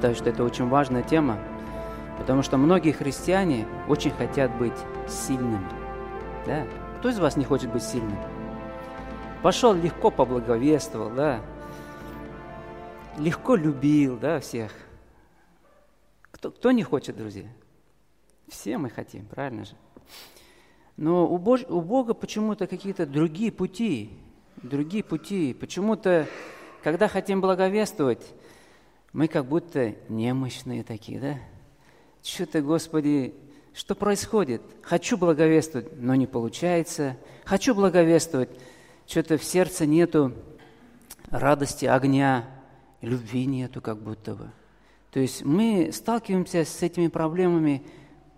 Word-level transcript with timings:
Считаю, 0.00 0.14
что 0.14 0.30
это 0.30 0.44
очень 0.44 0.66
важная 0.66 1.02
тема, 1.02 1.38
потому 2.16 2.40
что 2.40 2.56
многие 2.56 2.92
христиане 2.92 3.68
очень 3.86 4.10
хотят 4.10 4.50
быть 4.56 4.72
сильными. 5.06 5.68
Да? 6.46 6.66
Кто 6.98 7.10
из 7.10 7.18
вас 7.18 7.36
не 7.36 7.44
хочет 7.44 7.70
быть 7.70 7.82
сильным? 7.82 8.18
Пошел 9.42 9.74
легко 9.74 10.10
поблаговествовал, 10.10 11.10
да? 11.10 11.42
Легко 13.18 13.56
любил, 13.56 14.16
да, 14.16 14.40
всех. 14.40 14.72
Кто, 16.30 16.50
кто 16.50 16.70
не 16.72 16.82
хочет, 16.82 17.18
друзья? 17.18 17.44
Все 18.48 18.78
мы 18.78 18.88
хотим, 18.88 19.26
правильно 19.26 19.66
же? 19.66 19.74
Но 20.96 21.30
у, 21.30 21.36
Бож, 21.36 21.60
у 21.68 21.82
Бога 21.82 22.14
почему-то 22.14 22.66
какие-то 22.66 23.04
другие 23.04 23.52
пути, 23.52 24.12
другие 24.62 25.04
пути. 25.04 25.52
Почему-то, 25.52 26.26
когда 26.82 27.06
хотим 27.06 27.42
благовествовать, 27.42 28.32
мы 29.12 29.28
как 29.28 29.46
будто 29.46 29.94
немощные 30.08 30.84
такие, 30.84 31.20
да? 31.20 31.38
Что-то, 32.22 32.60
Господи, 32.62 33.34
что 33.74 33.94
происходит? 33.94 34.62
Хочу 34.82 35.16
благовествовать, 35.16 35.88
но 35.96 36.14
не 36.14 36.26
получается. 36.26 37.16
Хочу 37.44 37.74
благовествовать, 37.74 38.50
что-то 39.06 39.38
в 39.38 39.44
сердце 39.44 39.86
нету 39.86 40.32
радости, 41.30 41.86
огня, 41.86 42.48
любви 43.00 43.46
нету 43.46 43.80
как 43.80 43.98
будто 43.98 44.34
бы. 44.34 44.50
То 45.10 45.20
есть 45.20 45.44
мы 45.44 45.90
сталкиваемся 45.92 46.64
с 46.64 46.82
этими 46.82 47.08
проблемами 47.08 47.82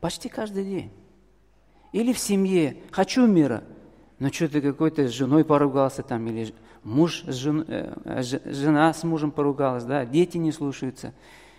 почти 0.00 0.28
каждый 0.28 0.64
день. 0.64 0.90
Или 1.92 2.12
в 2.12 2.18
семье 2.18 2.78
«хочу 2.90 3.26
мира», 3.26 3.64
но 4.18 4.32
что-то 4.32 4.60
какой-то 4.60 5.08
с 5.08 5.10
женой 5.10 5.44
поругался 5.44 6.02
там, 6.02 6.26
или 6.28 6.54
муж 6.84 7.24
с 7.26 7.34
жен, 7.34 7.64
э, 7.66 8.22
жена 8.44 8.92
с 8.92 9.04
мужем 9.04 9.30
поругалась, 9.30 9.84
да, 9.84 10.04
дети 10.04 10.38
не 10.38 10.52
слушаются. 10.52 11.12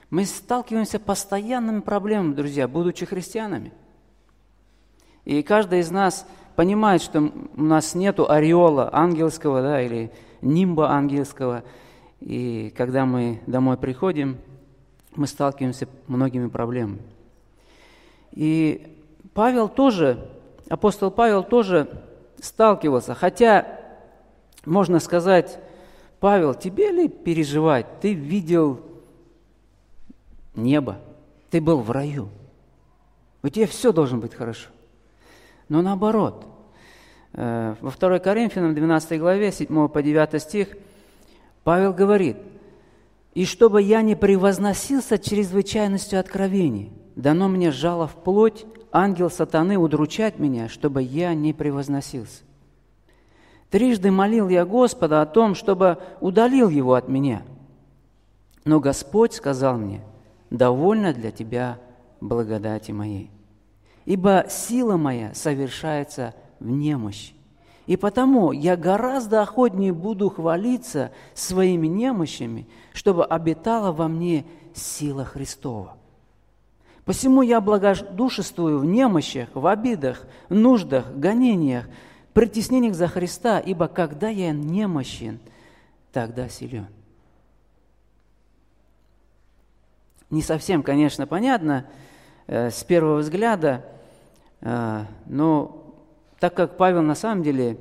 Мы 0.10 0.26
сталкиваемся 0.26 0.98
с 0.98 1.02
постоянными 1.02 1.80
проблемами, 1.80 2.34
друзья, 2.34 2.68
будучи 2.68 3.06
христианами. 3.06 3.72
И 5.26 5.42
каждый 5.42 5.80
из 5.80 5.90
нас 5.90 6.28
понимает, 6.56 7.02
что 7.02 7.32
у 7.56 7.64
нас 7.64 7.96
нет 7.96 8.20
ореола 8.20 8.90
ангельского, 8.94 9.62
да, 9.62 9.82
или 9.82 10.12
нимба 10.42 10.92
ангельского. 10.92 11.64
И 12.20 12.74
когда 12.78 13.06
мы 13.06 13.42
домой 13.48 13.78
приходим, 13.78 14.38
мы 15.16 15.28
сталкиваемся 15.28 15.86
с 15.86 15.90
многими 16.08 16.48
проблемами. 16.48 17.02
И 18.32 18.98
Павел 19.34 19.70
тоже, 19.70 20.30
апостол 20.70 21.12
Павел 21.12 21.44
тоже 21.44 21.90
сталкивался, 22.40 23.16
хотя 23.16 23.83
можно 24.66 25.00
сказать, 25.00 25.60
Павел, 26.20 26.54
тебе 26.54 26.92
ли 26.92 27.08
переживать? 27.08 28.00
Ты 28.00 28.14
видел 28.14 28.80
небо, 30.56 31.00
ты 31.50 31.60
был 31.60 31.80
в 31.80 31.92
раю. 31.92 32.30
У 33.42 33.50
тебя 33.50 33.68
все 33.68 33.92
должно 33.92 34.20
быть 34.20 34.34
хорошо. 34.34 34.70
Но 35.68 35.82
наоборот, 35.82 36.46
э, 37.34 37.76
во 37.82 37.92
2 37.92 38.20
Коринфянам 38.20 38.74
12 38.74 39.20
главе, 39.20 39.52
7 39.52 39.90
по 39.90 40.02
9 40.02 40.42
стих, 40.42 40.70
Павел 41.64 41.94
говорит, 41.94 42.38
«И 43.34 43.46
чтобы 43.46 43.82
я 43.82 44.02
не 44.02 44.16
превозносился 44.16 45.18
чрезвычайностью 45.18 46.20
откровений, 46.20 46.94
дано 47.16 47.50
мне 47.50 47.72
жало 47.72 48.08
в 48.08 48.16
плоть, 48.16 48.66
ангел 48.92 49.30
сатаны 49.30 49.78
удручать 49.78 50.40
меня, 50.40 50.70
чтобы 50.70 51.02
я 51.02 51.34
не 51.34 51.52
превозносился. 51.52 52.44
Трижды 53.74 54.12
молил 54.12 54.50
я 54.50 54.66
Господа 54.66 55.24
о 55.24 55.26
том, 55.26 55.56
чтобы 55.56 55.98
удалил 56.22 56.70
его 56.70 56.94
от 56.94 57.08
меня. 57.08 57.42
Но 58.66 58.80
Господь 58.80 59.34
сказал 59.34 59.80
мне, 59.80 60.02
довольно 60.52 61.12
для 61.12 61.32
тебя 61.32 61.80
благодати 62.22 62.92
моей. 62.92 63.32
Ибо 64.06 64.46
сила 64.48 64.96
моя 64.96 65.34
совершается 65.34 66.36
в 66.60 66.70
немощи. 66.70 67.34
И 67.88 67.98
потому 67.98 68.52
я 68.52 68.78
гораздо 68.78 69.42
охотнее 69.42 69.92
буду 69.92 70.30
хвалиться 70.30 71.10
своими 71.34 71.88
немощами, 71.88 72.68
чтобы 72.94 73.26
обитала 73.26 73.92
во 73.92 74.08
мне 74.08 74.46
сила 74.76 75.26
Христова. 75.26 75.98
Посему 77.06 77.42
я 77.42 77.60
благодушествую 77.60 78.78
в 78.78 78.86
немощах, 78.86 79.50
в 79.56 79.66
обидах, 79.66 80.28
нуждах, 80.50 81.12
гонениях, 81.16 81.88
притеснениях 82.34 82.96
за 82.96 83.08
Христа, 83.08 83.60
ибо 83.60 83.88
когда 83.88 84.30
я 84.30 84.52
немощен, 84.52 85.40
тогда 86.12 86.50
силен. 86.50 86.88
Не 90.30 90.42
совсем, 90.42 90.82
конечно, 90.82 91.28
понятно 91.28 91.86
э, 92.48 92.72
с 92.72 92.84
первого 92.84 93.18
взгляда, 93.18 93.86
э, 94.62 95.06
но 95.28 95.96
так 96.40 96.56
как 96.56 96.78
Павел 96.78 97.04
на 97.04 97.16
самом 97.16 97.44
деле 97.44 97.78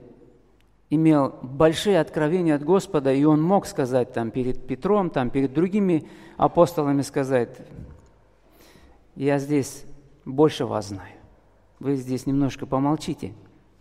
имел 0.91 1.35
большие 1.43 1.99
откровения 1.99 2.55
от 2.55 2.63
Господа, 2.63 3.13
и 3.13 3.25
он 3.25 3.43
мог 3.43 3.67
сказать 3.67 4.13
там 4.13 4.31
перед 4.31 4.67
Петром, 4.67 5.09
там 5.09 5.31
перед 5.31 5.55
другими 5.55 6.07
апостолами 6.37 7.01
сказать, 7.01 7.57
я 9.17 9.39
здесь 9.39 9.85
больше 10.27 10.67
вас 10.67 10.89
знаю. 10.89 11.15
Вы 11.81 11.97
здесь 11.97 12.27
немножко 12.27 12.67
помолчите, 12.67 13.33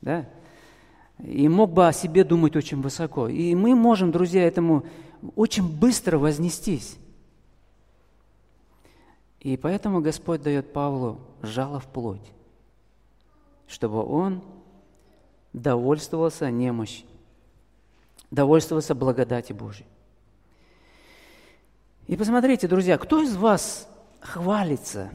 да? 0.01 0.25
И 1.23 1.47
мог 1.47 1.71
бы 1.71 1.87
о 1.87 1.93
себе 1.93 2.23
думать 2.23 2.55
очень 2.55 2.81
высоко. 2.81 3.27
И 3.27 3.53
мы 3.55 3.75
можем, 3.75 4.11
друзья, 4.11 4.45
этому 4.45 4.85
очень 5.35 5.67
быстро 5.67 6.17
вознестись. 6.17 6.97
И 9.39 9.57
поэтому 9.57 10.01
Господь 10.01 10.41
дает 10.41 10.71
Павлу 10.71 11.19
жало 11.41 11.79
в 11.79 11.87
плоть, 11.87 12.31
чтобы 13.67 14.03
он 14.03 14.43
довольствовался 15.53 16.49
немощь, 16.51 17.03
довольствовался 18.29 18.93
благодати 18.93 19.51
Божьей. 19.51 19.87
И 22.07 22.15
посмотрите, 22.15 22.67
друзья, 22.67 22.97
кто 22.97 23.21
из 23.21 23.35
вас 23.35 23.87
хвалится, 24.19 25.09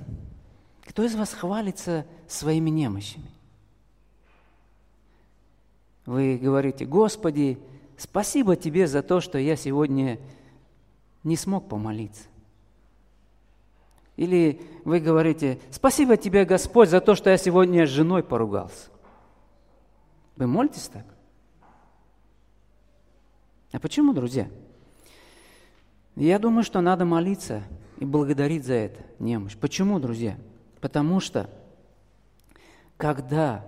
кто 0.86 1.04
из 1.04 1.14
вас 1.14 1.32
хвалится 1.32 2.06
своими 2.26 2.70
немощами? 2.70 3.35
Вы 6.06 6.38
говорите, 6.38 6.84
Господи, 6.86 7.58
спасибо 7.96 8.56
Тебе 8.56 8.86
за 8.86 9.02
то, 9.02 9.20
что 9.20 9.38
я 9.38 9.56
сегодня 9.56 10.18
не 11.24 11.36
смог 11.36 11.68
помолиться. 11.68 12.24
Или 14.16 14.62
вы 14.84 15.00
говорите, 15.00 15.58
спасибо 15.70 16.16
Тебе, 16.16 16.44
Господь, 16.44 16.88
за 16.88 17.00
то, 17.00 17.16
что 17.16 17.28
я 17.28 17.36
сегодня 17.36 17.86
с 17.86 17.90
женой 17.90 18.22
поругался. 18.22 18.88
Вы 20.36 20.46
молитесь 20.46 20.88
так? 20.88 21.04
А 23.72 23.80
почему, 23.80 24.14
друзья? 24.14 24.48
Я 26.14 26.38
думаю, 26.38 26.62
что 26.62 26.80
надо 26.80 27.04
молиться 27.04 27.62
и 27.98 28.04
благодарить 28.04 28.64
за 28.64 28.74
это 28.74 29.00
немощь. 29.18 29.56
Почему, 29.56 29.98
друзья? 29.98 30.38
Потому 30.80 31.20
что 31.20 31.50
когда 32.96 33.66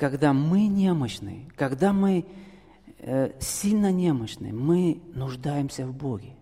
когда 0.00 0.32
мы 0.32 0.66
немощны, 0.66 1.46
когда 1.56 1.92
мы 1.92 2.24
э, 3.00 3.32
сильно 3.38 3.92
немощны, 3.92 4.50
мы 4.50 5.02
нуждаемся 5.12 5.86
в 5.86 5.92
Боге. 5.92 6.34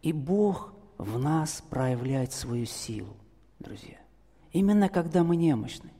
И 0.00 0.14
Бог 0.14 0.72
в 0.96 1.18
нас 1.18 1.62
проявляет 1.68 2.32
свою 2.32 2.64
силу, 2.64 3.14
друзья. 3.58 3.98
Именно 4.50 4.88
когда 4.88 5.22
мы 5.22 5.36
немощны. 5.36 5.90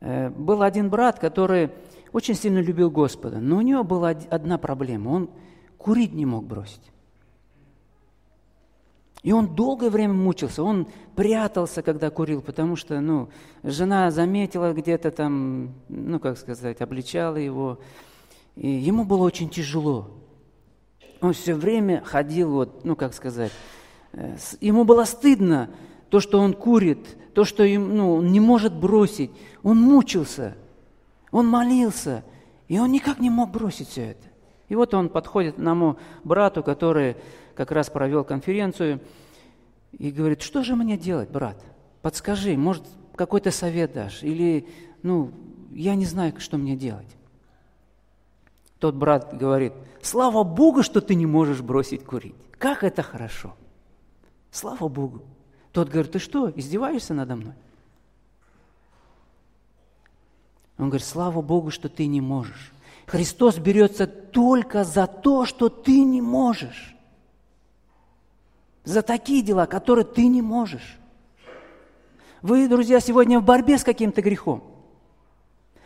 Э, 0.00 0.30
был 0.30 0.62
один 0.62 0.90
брат, 0.90 1.18
который 1.18 1.72
очень 2.12 2.36
сильно 2.36 2.60
любил 2.60 2.88
Господа, 2.88 3.40
но 3.40 3.56
у 3.56 3.62
него 3.62 3.82
была 3.82 4.10
одна 4.10 4.58
проблема. 4.58 5.08
Он 5.08 5.30
курить 5.76 6.12
не 6.12 6.24
мог 6.24 6.46
бросить. 6.46 6.89
И 9.22 9.32
он 9.32 9.54
долгое 9.54 9.90
время 9.90 10.14
мучился, 10.14 10.62
он 10.62 10.86
прятался, 11.14 11.82
когда 11.82 12.08
курил, 12.08 12.40
потому 12.40 12.76
что, 12.76 13.00
ну, 13.00 13.28
жена 13.62 14.10
заметила 14.10 14.72
где-то 14.72 15.10
там, 15.10 15.74
ну, 15.88 16.18
как 16.18 16.38
сказать, 16.38 16.80
обличала 16.80 17.36
его. 17.36 17.80
И 18.56 18.68
ему 18.68 19.04
было 19.04 19.24
очень 19.24 19.50
тяжело. 19.50 20.10
Он 21.20 21.34
все 21.34 21.54
время 21.54 22.02
ходил, 22.02 22.50
вот, 22.50 22.84
ну, 22.84 22.96
как 22.96 23.12
сказать, 23.12 23.52
э, 24.12 24.36
ему 24.62 24.84
было 24.84 25.04
стыдно 25.04 25.68
то, 26.08 26.20
что 26.20 26.40
он 26.40 26.54
курит, 26.54 27.16
то, 27.34 27.44
что 27.44 27.62
им, 27.62 27.94
ну, 27.94 28.14
он 28.16 28.32
не 28.32 28.40
может 28.40 28.74
бросить. 28.74 29.30
Он 29.62 29.78
мучился, 29.78 30.56
он 31.30 31.46
молился, 31.46 32.24
и 32.68 32.78
он 32.78 32.90
никак 32.90 33.20
не 33.20 33.28
мог 33.28 33.50
бросить 33.50 33.88
все 33.88 34.12
это. 34.12 34.28
И 34.70 34.74
вот 34.74 34.94
он 34.94 35.10
подходит 35.10 35.56
к 35.56 35.58
одному 35.58 35.96
брату, 36.24 36.62
который 36.62 37.16
как 37.60 37.72
раз 37.72 37.90
провел 37.90 38.24
конференцию, 38.24 39.02
и 39.92 40.10
говорит, 40.10 40.40
что 40.40 40.62
же 40.62 40.76
мне 40.76 40.96
делать, 40.96 41.28
брат? 41.28 41.62
Подскажи, 42.00 42.56
может, 42.56 42.84
какой-то 43.14 43.50
совет 43.50 43.92
дашь? 43.92 44.22
Или, 44.22 44.66
ну, 45.02 45.30
я 45.70 45.94
не 45.94 46.06
знаю, 46.06 46.32
что 46.40 46.56
мне 46.56 46.74
делать. 46.74 47.18
Тот 48.78 48.94
брат 48.94 49.36
говорит, 49.36 49.74
слава 50.00 50.42
Богу, 50.42 50.82
что 50.82 51.02
ты 51.02 51.14
не 51.14 51.26
можешь 51.26 51.60
бросить 51.60 52.02
курить. 52.02 52.34
Как 52.56 52.82
это 52.82 53.02
хорошо. 53.02 53.54
Слава 54.50 54.88
Богу. 54.88 55.20
Тот 55.72 55.90
говорит, 55.90 56.12
ты 56.12 56.18
что, 56.18 56.50
издеваешься 56.50 57.12
надо 57.12 57.36
мной? 57.36 57.54
Он 60.78 60.86
говорит, 60.88 61.06
слава 61.06 61.42
Богу, 61.42 61.70
что 61.70 61.90
ты 61.90 62.06
не 62.06 62.22
можешь. 62.22 62.72
Христос 63.06 63.58
берется 63.58 64.06
только 64.06 64.82
за 64.82 65.06
то, 65.06 65.44
что 65.44 65.68
ты 65.68 66.04
не 66.04 66.22
можешь. 66.22 66.96
За 68.84 69.02
такие 69.02 69.42
дела, 69.42 69.66
которые 69.66 70.04
ты 70.04 70.26
не 70.26 70.42
можешь. 70.42 70.98
Вы, 72.42 72.68
друзья, 72.68 73.00
сегодня 73.00 73.38
в 73.38 73.44
борьбе 73.44 73.76
с 73.76 73.84
каким-то 73.84 74.22
грехом. 74.22 74.64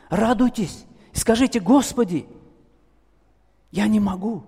Радуйтесь. 0.08 0.85
Скажите, 1.12 1.61
Господи, 1.61 2.26
я 3.73 3.88
не 3.88 3.99
могу, 3.99 4.44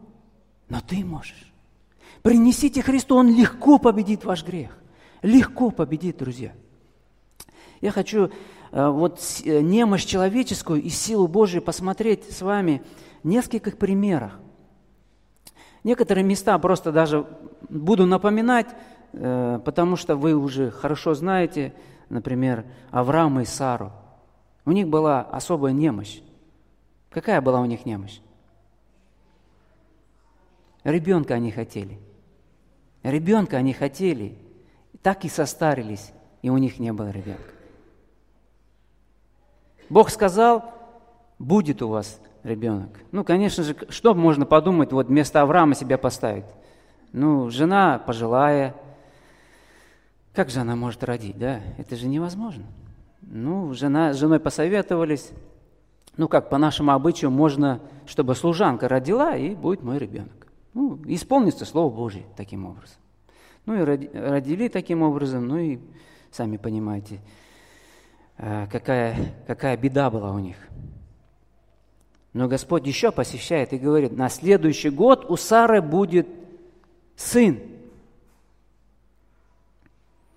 но 0.69 0.81
Ты 0.81 1.05
можешь. 1.05 1.53
Принесите 2.23 2.83
Христу, 2.83 3.17
Он 3.17 3.29
легко 3.29 3.79
победит 3.79 4.25
ваш 4.25 4.45
грех. 4.45 4.77
Легко 5.23 5.71
победит, 5.71 6.19
друзья. 6.19 6.53
Я 7.81 7.91
хочу 7.91 8.31
э, 8.71 8.89
вот 8.89 9.21
э, 9.45 9.61
немощь 9.61 10.05
человеческую 10.05 10.83
и 10.83 10.89
силу 10.89 11.27
Божию 11.27 11.63
посмотреть 11.63 12.31
с 12.31 12.43
вами 12.43 12.83
в 13.23 13.29
нескольких 13.29 13.79
примерах. 13.79 14.39
Некоторые 15.83 16.25
места 16.25 16.59
просто 16.59 16.93
даже 16.93 17.27
буду 17.69 18.07
напоминать, 18.07 18.69
э, 19.13 19.61
потому 19.65 19.97
что 19.97 20.17
вы 20.17 20.35
уже 20.35 20.71
хорошо 20.71 21.15
знаете, 21.15 21.73
например, 22.09 22.65
Авраама 22.91 23.43
и 23.43 23.45
Сару. 23.45 23.93
У 24.65 24.73
них 24.73 24.89
была 24.89 25.23
особая 25.23 25.73
немощь. 25.73 26.21
Какая 27.11 27.41
была 27.41 27.61
у 27.61 27.67
них 27.67 27.87
немощь? 27.87 28.21
Ребенка 30.85 31.35
они 31.35 31.51
хотели. 31.51 31.99
Ребенка 33.03 33.57
они 33.57 33.73
хотели. 33.73 34.39
Так 35.03 35.25
и 35.25 35.29
состарились, 35.29 36.13
и 36.43 36.51
у 36.51 36.59
них 36.59 36.79
не 36.79 36.93
было 36.93 37.11
ребенка. 37.11 37.43
Бог 39.89 40.11
сказал, 40.11 40.65
будет 41.39 41.83
у 41.83 41.89
вас 41.89 42.21
ребенок. 42.43 42.91
Ну, 43.13 43.25
конечно 43.25 43.63
же, 43.63 43.77
что 43.89 44.15
можно 44.15 44.47
подумать, 44.47 44.93
вот 44.93 45.07
вместо 45.07 45.43
Авраама 45.43 45.75
себя 45.75 45.99
поставить? 45.99 46.47
Ну, 47.17 47.49
жена 47.49 47.99
пожилая, 47.99 48.75
как 50.35 50.51
же 50.51 50.61
она 50.61 50.77
может 50.77 51.03
родить, 51.03 51.39
да? 51.39 51.63
Это 51.79 51.97
же 51.97 52.09
невозможно. 52.09 52.65
Ну, 53.23 53.73
жена, 53.73 54.13
с 54.13 54.19
женой 54.19 54.39
посоветовались. 54.39 55.31
Ну, 56.19 56.29
как 56.29 56.51
по 56.51 56.59
нашему 56.59 56.93
обычаю, 56.93 57.31
можно, 57.31 57.81
чтобы 58.05 58.35
служанка 58.35 58.87
родила, 58.87 59.35
и 59.35 59.55
будет 59.55 59.83
мой 59.83 59.97
ребенок. 59.97 60.47
Ну, 60.75 61.01
исполнится 61.07 61.65
Слово 61.65 61.91
Божье 61.91 62.27
таким 62.37 62.67
образом. 62.67 62.99
Ну, 63.65 63.81
и 63.81 64.09
родили 64.15 64.69
таким 64.69 65.01
образом, 65.01 65.49
ну 65.49 65.57
и 65.57 65.79
сами 66.31 66.59
понимаете, 66.59 67.21
э, 68.37 68.67
какая, 68.71 69.17
какая 69.47 69.79
беда 69.79 70.11
была 70.11 70.33
у 70.33 70.39
них. 70.39 70.59
Но 72.35 72.47
Господь 72.47 72.87
еще 72.87 73.11
посещает 73.11 73.73
и 73.73 73.79
говорит, 73.79 74.15
на 74.15 74.29
следующий 74.29 74.91
год 74.91 75.25
у 75.31 75.39
Сары 75.39 75.81
будет 75.81 76.29
сын. 77.17 77.61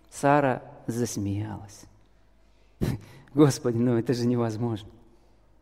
Сара 0.09 0.63
засмеялась. 0.87 1.85
Господи, 3.33 3.77
ну 3.77 3.97
это 3.97 4.13
же 4.13 4.25
невозможно. 4.25 4.89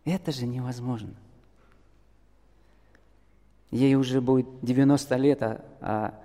Это 0.05 0.31
же 0.31 0.47
невозможно. 0.47 1.13
Ей 3.71 3.95
уже 3.95 4.21
будет 4.21 4.47
90 4.61 5.15
лет, 5.17 5.43
а, 5.43 5.65
а, 5.81 6.23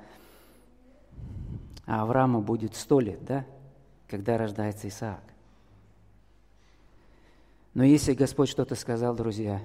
а 1.87 2.03
Аврааму 2.03 2.41
будет 2.41 2.77
100 2.77 3.01
лет, 3.01 3.25
да, 3.25 3.45
когда 4.07 4.39
рождается 4.39 4.87
Исаак. 4.87 5.25
Но 7.75 7.85
если 7.85 8.13
Господь 8.15 8.49
что-то 8.49 8.75
сказал, 8.75 9.17
друзья, 9.17 9.61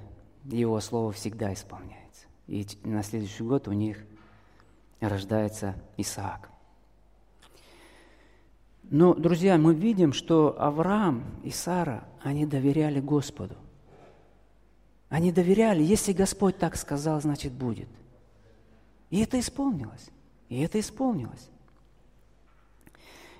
Его 0.45 0.79
Слово 0.79 1.11
всегда 1.11 1.53
исполняется. 1.53 2.25
И 2.47 2.65
на 2.83 3.03
следующий 3.03 3.43
год 3.43 3.67
у 3.67 3.73
них 3.73 4.03
рождается 4.99 5.75
Исаак. 5.97 6.49
Но, 8.89 9.13
друзья, 9.13 9.57
мы 9.57 9.73
видим, 9.75 10.13
что 10.13 10.55
Авраам 10.59 11.23
и 11.43 11.51
Сара, 11.51 12.05
они 12.21 12.45
доверяли 12.45 12.99
Господу. 12.99 13.55
Они 15.09 15.31
доверяли, 15.31 15.83
если 15.83 16.13
Господь 16.13 16.57
так 16.57 16.75
сказал, 16.75 17.21
значит 17.21 17.51
будет. 17.51 17.89
И 19.09 19.21
это 19.21 19.39
исполнилось. 19.39 20.09
И 20.49 20.61
это 20.61 20.79
исполнилось. 20.79 21.49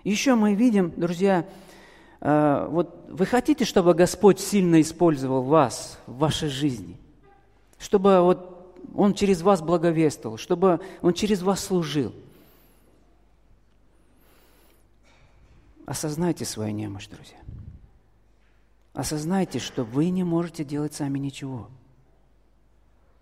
Еще 0.03 0.35
мы 0.35 0.53
видим, 0.53 0.93
друзья, 0.95 1.45
э, 2.21 2.67
вот 2.69 3.05
вы 3.09 3.25
хотите, 3.25 3.65
чтобы 3.65 3.93
Господь 3.93 4.39
сильно 4.39 4.79
использовал 4.79 5.43
вас 5.43 5.99
в 6.07 6.17
вашей 6.17 6.49
жизни? 6.49 6.97
Чтобы 7.77 8.21
вот 8.21 8.56
Он 8.95 9.13
через 9.13 9.41
вас 9.41 9.61
благовествовал, 9.61 10.37
чтобы 10.37 10.79
Он 11.01 11.13
через 11.13 11.41
вас 11.41 11.63
служил– 11.63 12.13
Осознайте 15.87 16.43
свою 16.43 16.71
немощь, 16.73 17.07
друзья. 17.07 17.37
Осознайте, 18.93 19.59
что 19.59 19.85
вы 19.85 20.09
не 20.09 20.25
можете 20.25 20.65
делать 20.65 20.93
сами 20.93 21.17
ничего. 21.17 21.69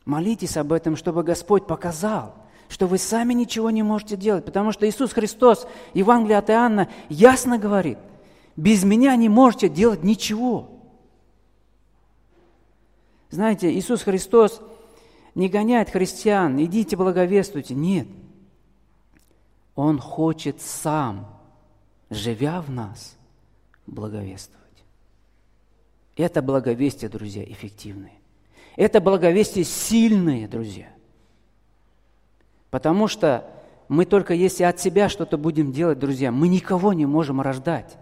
Молитесь 0.04 0.57
об 0.57 0.74
этом, 0.74 0.96
чтобы 0.96 1.22
Господь 1.22 1.68
показал, 1.68 2.34
что 2.68 2.88
вы 2.88 2.98
сами 2.98 3.35
ничего 3.35 3.69
не 3.69 3.83
можете 3.83 4.18
делать, 4.18 4.45
потому 4.45 4.71
что 4.71 4.90
Иисус 4.90 5.14
Христос, 5.14 5.68
Евангелие 5.94 6.40
от 6.40 6.50
Иоанна, 6.50 6.90
ясно 7.07 7.59
говорит, 7.59 8.00
без 8.56 8.83
меня 8.83 9.16
не 9.16 9.30
можете 9.30 9.69
делать 9.69 10.04
ничего. 10.04 10.68
Знаете, 13.30 13.71
Иисус 13.71 14.02
Христос 14.02 14.59
не 15.35 15.49
гоняет 15.49 15.89
христиан, 15.89 16.61
идите 16.63 16.95
благовествуйте. 16.95 17.75
Нет. 17.75 18.07
Он 19.75 19.99
хочет 19.99 20.61
сам 20.61 21.27
живя 22.09 22.61
в 22.61 22.71
нас, 22.71 23.18
благовествовать. 23.85 24.65
Это 26.15 26.42
благовестие, 26.42 27.09
друзья, 27.09 27.44
эффективное. 27.44 28.13
Это 28.77 29.01
благовестие 29.01 29.65
сильное, 29.65 30.47
друзья. 30.47 30.87
Потому 32.69 33.07
что 33.07 33.49
мы 33.87 34.06
только 34.06 34.33
если 34.33 34.63
от 34.63 34.80
себя 34.80 35.09
что-то 35.09 35.37
будем 35.37 35.71
делать, 35.71 35.99
друзья, 35.99 36.31
мы 36.31 36.47
никого 36.47 36.94
не 36.94 37.06
можем 37.06 37.42
рождать. 37.42 37.97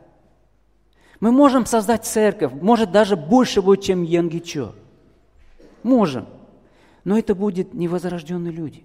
Мы 1.20 1.32
можем 1.32 1.66
создать 1.66 2.06
церковь, 2.06 2.54
может 2.54 2.92
даже 2.92 3.16
больше 3.16 3.62
будет, 3.62 3.82
чем 3.82 4.04
Янгичо. 4.04 4.74
Можем. 5.82 6.28
Но 7.04 7.18
это 7.18 7.36
будут 7.36 7.74
невозрожденные 7.74 8.52
люди. 8.52 8.84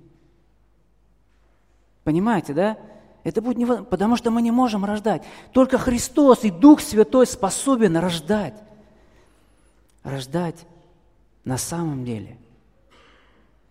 Понимаете, 2.04 2.54
да? 2.54 2.78
Это 3.24 3.42
будет 3.42 3.58
невозможно, 3.58 3.84
потому 3.84 4.16
что 4.16 4.30
мы 4.30 4.42
не 4.42 4.50
можем 4.50 4.84
рождать. 4.84 5.22
Только 5.52 5.78
Христос 5.78 6.44
и 6.44 6.50
Дух 6.50 6.80
Святой 6.80 7.26
способен 7.26 7.96
рождать. 7.96 8.54
Рождать 10.02 10.66
на 11.44 11.58
самом 11.58 12.04
деле 12.04 12.38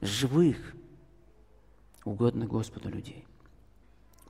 живых, 0.01 0.75
угодных 2.05 2.47
Господу 2.47 2.89
людей. 2.89 3.25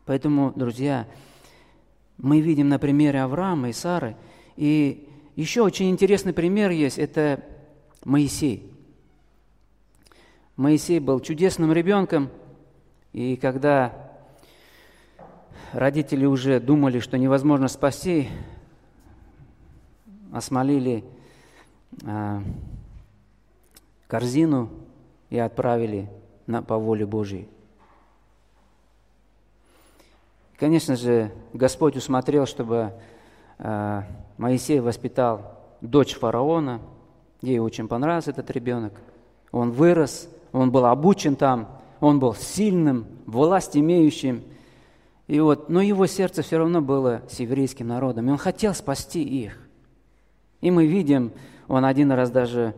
Поэтому, 0.06 0.54
друзья, 0.56 1.06
мы 2.18 2.40
видим 2.40 2.70
на 2.70 2.80
примере 2.80 3.22
Авраама 3.22 3.70
и 3.70 3.74
Сары. 3.74 4.16
И 4.56 5.10
еще 5.36 5.62
очень 5.62 5.90
интересный 5.90 6.34
пример 6.34 6.72
есть– 6.72 6.98
это 7.00 7.44
Моисей. 8.04 8.72
Моисей 10.58 11.00
был 11.00 11.20
чудесным 11.20 11.72
ребенком, 11.72 12.30
и 13.14 13.36
когда 13.36 13.94
родители 15.72 16.26
уже 16.26 16.60
думали, 16.60 17.00
что 17.00 17.20
невозможно 17.20 17.68
спасти, 17.68 18.28
осмолили 20.34 21.04
а, 22.04 22.42
корзину 24.08 24.72
и 25.30 25.38
отправили 25.38 26.10
на, 26.48 26.64
по 26.64 26.80
воле 26.80 27.06
Божьей. 27.06 27.48
Конечно 30.58 30.96
же, 30.96 31.32
Господь 31.54 31.96
усмотрел, 31.96 32.48
чтобы 32.48 32.94
а, 33.60 34.06
Моисей 34.40 34.80
воспитал 34.80 35.60
дочь 35.82 36.16
фараона. 36.16 36.82
Ей 37.42 37.60
очень 37.60 37.88
понравился 37.88 38.32
этот 38.32 38.50
ребенок. 38.50 38.94
Он 39.52 39.70
вырос, 39.70 40.28
он 40.52 40.72
был 40.72 40.86
обучен 40.86 41.36
там, 41.36 41.70
он 42.00 42.20
был 42.20 42.34
сильным, 42.34 43.06
власть 43.26 43.76
имеющим– 43.78 44.44
и 45.28 45.42
вот, 45.42 45.70
но 45.70 45.82
его 45.82 46.08
сердце 46.08 46.42
все 46.42 46.58
равно 46.58 46.82
было 46.82 47.22
с 47.30 47.40
еврейским 47.40 47.88
народом, 47.88 48.28
и 48.28 48.32
он 48.32 48.38
хотел 48.38 48.74
спасти 48.74 49.22
их. 49.22 49.60
И 50.62 50.72
мы 50.72 50.88
видим, 50.88 51.34
он 51.68 51.84
один 51.84 52.12
раз 52.14 52.32
даже 52.32 52.74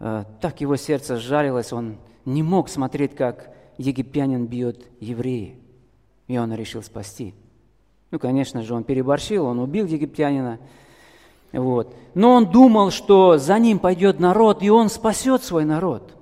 э, 0.00 0.24
так 0.40 0.60
его 0.60 0.76
сердце 0.76 1.16
сжалилось, 1.16 1.72
он 1.72 1.96
не 2.24 2.42
мог 2.42 2.68
смотреть, 2.68 3.14
как 3.14 3.54
египтянин 3.78 4.46
бьет 4.46 4.88
евреи. 4.98 5.58
И 6.26 6.38
он 6.38 6.52
решил 6.52 6.82
спасти. 6.82 7.34
Ну, 8.10 8.18
конечно 8.18 8.62
же, 8.62 8.74
он 8.74 8.82
переборщил, 8.82 9.46
он 9.46 9.60
убил 9.60 9.86
египтянина. 9.86 10.58
Вот. 11.52 11.94
Но 12.14 12.34
он 12.34 12.50
думал, 12.50 12.90
что 12.90 13.38
за 13.38 13.58
ним 13.60 13.78
пойдет 13.78 14.18
народ, 14.18 14.62
и 14.62 14.70
он 14.70 14.88
спасет 14.88 15.44
свой 15.44 15.64
народ. 15.64 16.16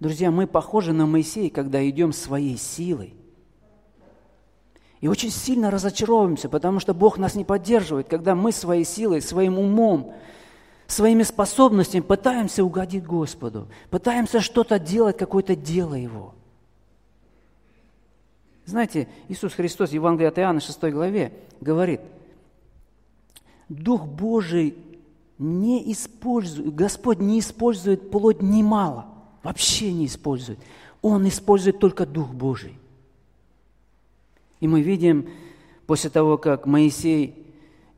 Друзья, 0.00 0.30
мы 0.30 0.46
похожи 0.46 0.92
на 0.92 1.06
Моисея, 1.06 1.50
когда 1.50 1.86
идем 1.88 2.12
своей 2.12 2.56
силой. 2.56 3.14
И 5.00 5.08
очень 5.08 5.30
сильно 5.30 5.70
разочаровываемся, 5.70 6.48
потому 6.48 6.80
что 6.80 6.94
Бог 6.94 7.18
нас 7.18 7.34
не 7.34 7.44
поддерживает, 7.44 8.08
когда 8.08 8.34
мы 8.34 8.52
своей 8.52 8.84
силой, 8.84 9.22
своим 9.22 9.58
умом, 9.58 10.14
своими 10.86 11.22
способностями 11.22 12.00
пытаемся 12.00 12.64
угодить 12.64 13.04
Господу, 13.04 13.68
пытаемся 13.90 14.40
что-то 14.40 14.78
делать, 14.78 15.16
какое-то 15.16 15.54
дело 15.54 15.94
Его. 15.94 16.34
Знаете, 18.64 19.08
Иисус 19.28 19.54
Христос 19.54 19.90
в 19.90 19.94
Евангелии 19.94 20.28
от 20.28 20.38
Иоанна 20.38 20.60
6 20.60 20.82
главе 20.84 21.32
говорит, 21.60 22.00
Дух 23.68 24.04
Божий 24.04 24.76
не 25.38 25.92
использует, 25.92 26.74
Господь 26.74 27.18
не 27.18 27.38
использует 27.38 28.10
плоть 28.10 28.42
немало, 28.42 29.06
вообще 29.42 29.92
не 29.92 30.06
использует. 30.06 30.58
Он 31.02 31.26
использует 31.28 31.78
только 31.78 32.06
Дух 32.06 32.30
Божий. 32.30 32.78
И 34.60 34.66
мы 34.66 34.80
видим, 34.80 35.30
после 35.86 36.10
того, 36.10 36.36
как 36.36 36.66
Моисей 36.66 37.46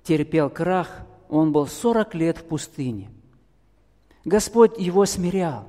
терпел 0.04 0.50
крах, 0.50 0.88
он 1.28 1.52
был 1.52 1.66
40 1.66 2.14
лет 2.14 2.38
в 2.38 2.44
пустыне. 2.44 3.10
Господь 4.24 4.78
его 4.78 5.06
смирял. 5.06 5.66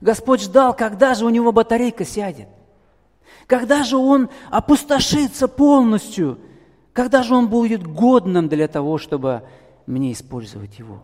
Господь 0.00 0.42
ждал, 0.42 0.74
когда 0.76 1.14
же 1.14 1.24
у 1.24 1.30
него 1.30 1.52
батарейка 1.52 2.04
сядет. 2.04 2.48
Когда 3.46 3.84
же 3.84 3.96
он 3.96 4.28
опустошится 4.50 5.48
полностью. 5.48 6.38
Когда 6.92 7.22
же 7.22 7.34
он 7.34 7.48
будет 7.48 7.86
годным 7.86 8.48
для 8.48 8.68
того, 8.68 8.98
чтобы 8.98 9.42
мне 9.86 10.12
использовать 10.12 10.78
его. 10.78 11.02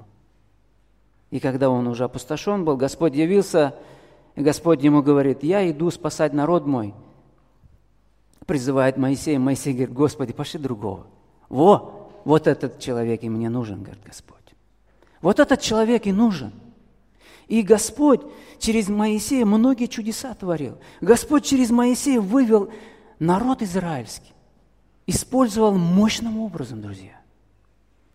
И 1.31 1.39
когда 1.39 1.71
он 1.71 1.87
уже 1.87 2.05
опустошен 2.05 2.65
был, 2.65 2.77
Господь 2.77 3.15
явился, 3.15 3.75
и 4.37 4.43
Господь 4.43 4.83
ему 4.83 5.03
говорит, 5.03 5.43
я 5.43 5.69
иду 5.71 5.91
спасать 5.91 6.33
народ 6.33 6.67
мой– 6.67 6.95
призывает 8.51 8.97
Моисея, 8.97 9.39
Моисей 9.39 9.73
говорит, 9.73 9.93
Господи, 9.93 10.33
пошли 10.33 10.59
другого. 10.59 11.07
Во, 11.49 12.11
вот 12.25 12.49
этот 12.49 12.81
человек 12.81 13.23
и 13.23 13.29
мне 13.29 13.49
нужен, 13.49 13.81
говорит 13.81 14.03
Господь. 14.05 14.37
Вот 15.21 15.39
этот 15.39 15.61
человек 15.61 16.09
и 16.09 16.13
нужен. 16.13 16.51
И 17.47 17.63
Господь 17.63 18.23
через 18.59 18.89
Моисея 18.89 19.47
многие 19.47 19.87
чудеса 19.87 20.35
творил. 20.35 20.79
Господь 21.01 21.45
через 21.45 21.71
Моисея 21.71 22.21
вывел 22.21 22.73
народ 23.21 23.63
израильский. 23.63 24.33
Использовал 25.07 25.79
мощным 25.79 26.41
образом, 26.41 26.83
друзья. 26.83 27.21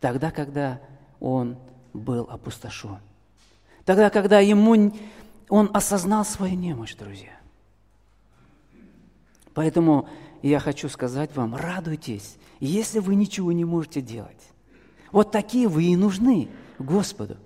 Тогда, 0.01 0.31
когда 0.31 0.81
он 1.21 1.55
был 1.93 2.27
опустошен. 2.29 2.99
Тогда, 3.85 4.09
когда 4.09 4.41
ему 4.41 4.91
он 5.49 5.69
осознал 5.73 6.25
свою 6.25 6.55
немощь, 6.55 6.95
друзья. 6.95 7.37
Поэтому 9.53 10.09
я 10.41 10.59
хочу 10.59 10.89
сказать 10.89 11.35
вам, 11.35 11.55
радуйтесь, 11.55 12.37
если 12.59 12.99
вы 12.99 13.15
ничего 13.15 13.51
не 13.51 13.65
можете 13.65 14.01
делать. 14.01 14.51
Вот 15.11 15.31
такие 15.31 15.67
вы 15.67 15.85
и 15.85 15.95
нужны 15.95 16.49
Господу, 16.77 17.37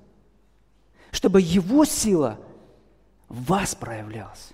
чтобы 1.12 1.42
Его 1.42 1.86
сила 1.86 2.40
в 3.28 3.46
вас 3.46 3.76
проявлялась. 3.76 4.54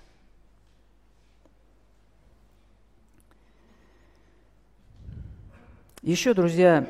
Еще, 6.02 6.34
друзья, 6.34 6.86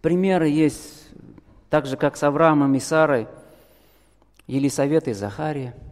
примеры 0.00 0.48
есть, 0.48 1.08
так 1.68 1.86
же, 1.86 1.96
как 1.96 2.16
с 2.16 2.22
Авраамом 2.22 2.74
и 2.76 2.80
Сарой, 2.80 3.28
Елисавета 4.52 5.10
и 5.10 5.14
Захария– 5.14 5.74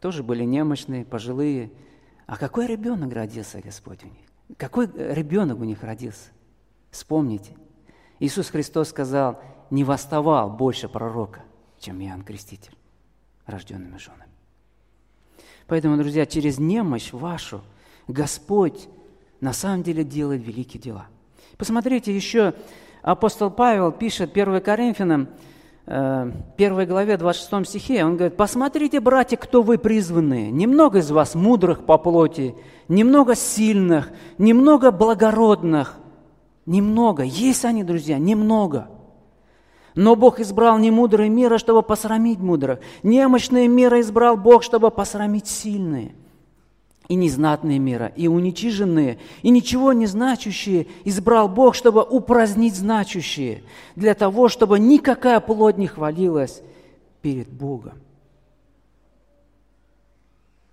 тоже 0.00 0.22
были 0.22 0.44
немощные, 0.44 1.04
пожилые. 1.04 1.70
А 2.26 2.36
какой 2.36 2.66
ребенок 2.66 3.12
родился, 3.12 3.60
Господь, 3.60 4.02
у 4.02 4.06
них? 4.06 4.56
Какой 4.56 4.86
ребенок 4.86 5.60
у 5.60 5.64
них 5.64 5.82
родился? 5.82 6.30
Вспомните. 6.90 7.54
Иисус 8.18 8.48
Христос 8.48 8.88
сказал, 8.88 9.40
не 9.70 9.84
восставал 9.84 10.50
больше 10.50 10.88
пророка, 10.88 11.42
чем 11.78 12.00
Иоанн 12.02 12.22
Креститель, 12.22 12.72
рожденными 13.46 13.98
женами. 13.98 14.30
Поэтому, 15.66 15.96
друзья, 15.96 16.26
через 16.26 16.58
немощь 16.58 17.12
вашу 17.12 17.62
Господь 18.08 18.88
на 19.40 19.52
самом 19.52 19.82
деле 19.82 20.02
делает 20.02 20.44
великие 20.44 20.82
дела. 20.82 21.06
Посмотрите, 21.56 22.14
еще 22.14 22.54
апостол 23.02 23.50
Павел 23.50 23.92
пишет 23.92 24.32
1 24.32 24.60
Коринфянам, 24.62 25.28
Э, 25.92 26.30
первой 26.56 26.86
главе, 26.86 27.16
26 27.16 27.66
стихе, 27.68 28.04
он 28.04 28.14
говорит, 28.16 28.36
«Посмотрите, 28.36 29.00
братья, 29.00 29.36
кто 29.36 29.60
вы 29.60 29.76
призванные. 29.76 30.52
Немного 30.52 31.00
из 31.00 31.10
вас 31.10 31.34
мудрых 31.34 31.84
по 31.84 31.98
плоти, 31.98 32.54
немного 32.86 33.34
сильных, 33.34 34.12
немного 34.38 34.92
благородных. 34.92 35.98
Немного. 36.64 37.24
Есть 37.24 37.64
они, 37.64 37.82
друзья, 37.82 38.18
немного. 38.18 38.88
Но 39.96 40.14
Бог 40.14 40.38
избрал 40.38 40.78
не 40.78 40.92
мудрые 40.92 41.28
мира, 41.28 41.58
чтобы 41.58 41.82
посрамить 41.82 42.38
мудрых. 42.38 42.78
Немощные 43.02 43.66
мира 43.66 44.00
избрал 44.00 44.36
Бог, 44.36 44.62
чтобы 44.62 44.92
посрамить 44.92 45.48
сильные 45.48 46.14
и 47.10 47.16
незнатные 47.16 47.80
мира, 47.80 48.12
и 48.14 48.28
уничиженные, 48.28 49.18
и 49.42 49.50
ничего 49.50 49.92
не 49.92 50.06
значащие 50.06 50.86
избрал 51.04 51.48
Бог, 51.48 51.74
чтобы 51.74 52.04
упразднить 52.04 52.76
значащие, 52.76 53.64
для 53.96 54.14
того, 54.14 54.48
чтобы 54.48 54.78
никакая 54.78 55.40
плоть 55.40 55.76
не 55.76 55.88
хвалилась 55.88 56.62
перед 57.20 57.48
Богом. 57.48 57.94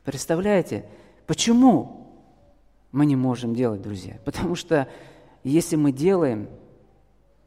Представляете, 0.03 0.85
почему 1.25 2.07
мы 2.91 3.07
не 3.07 3.15
можем 3.15 3.55
делать, 3.55 3.81
друзья? 3.81 4.19
Потому 4.23 4.53
что 4.53 4.87
если 5.43 5.75
мы 5.75 5.91
делаем 5.91 6.49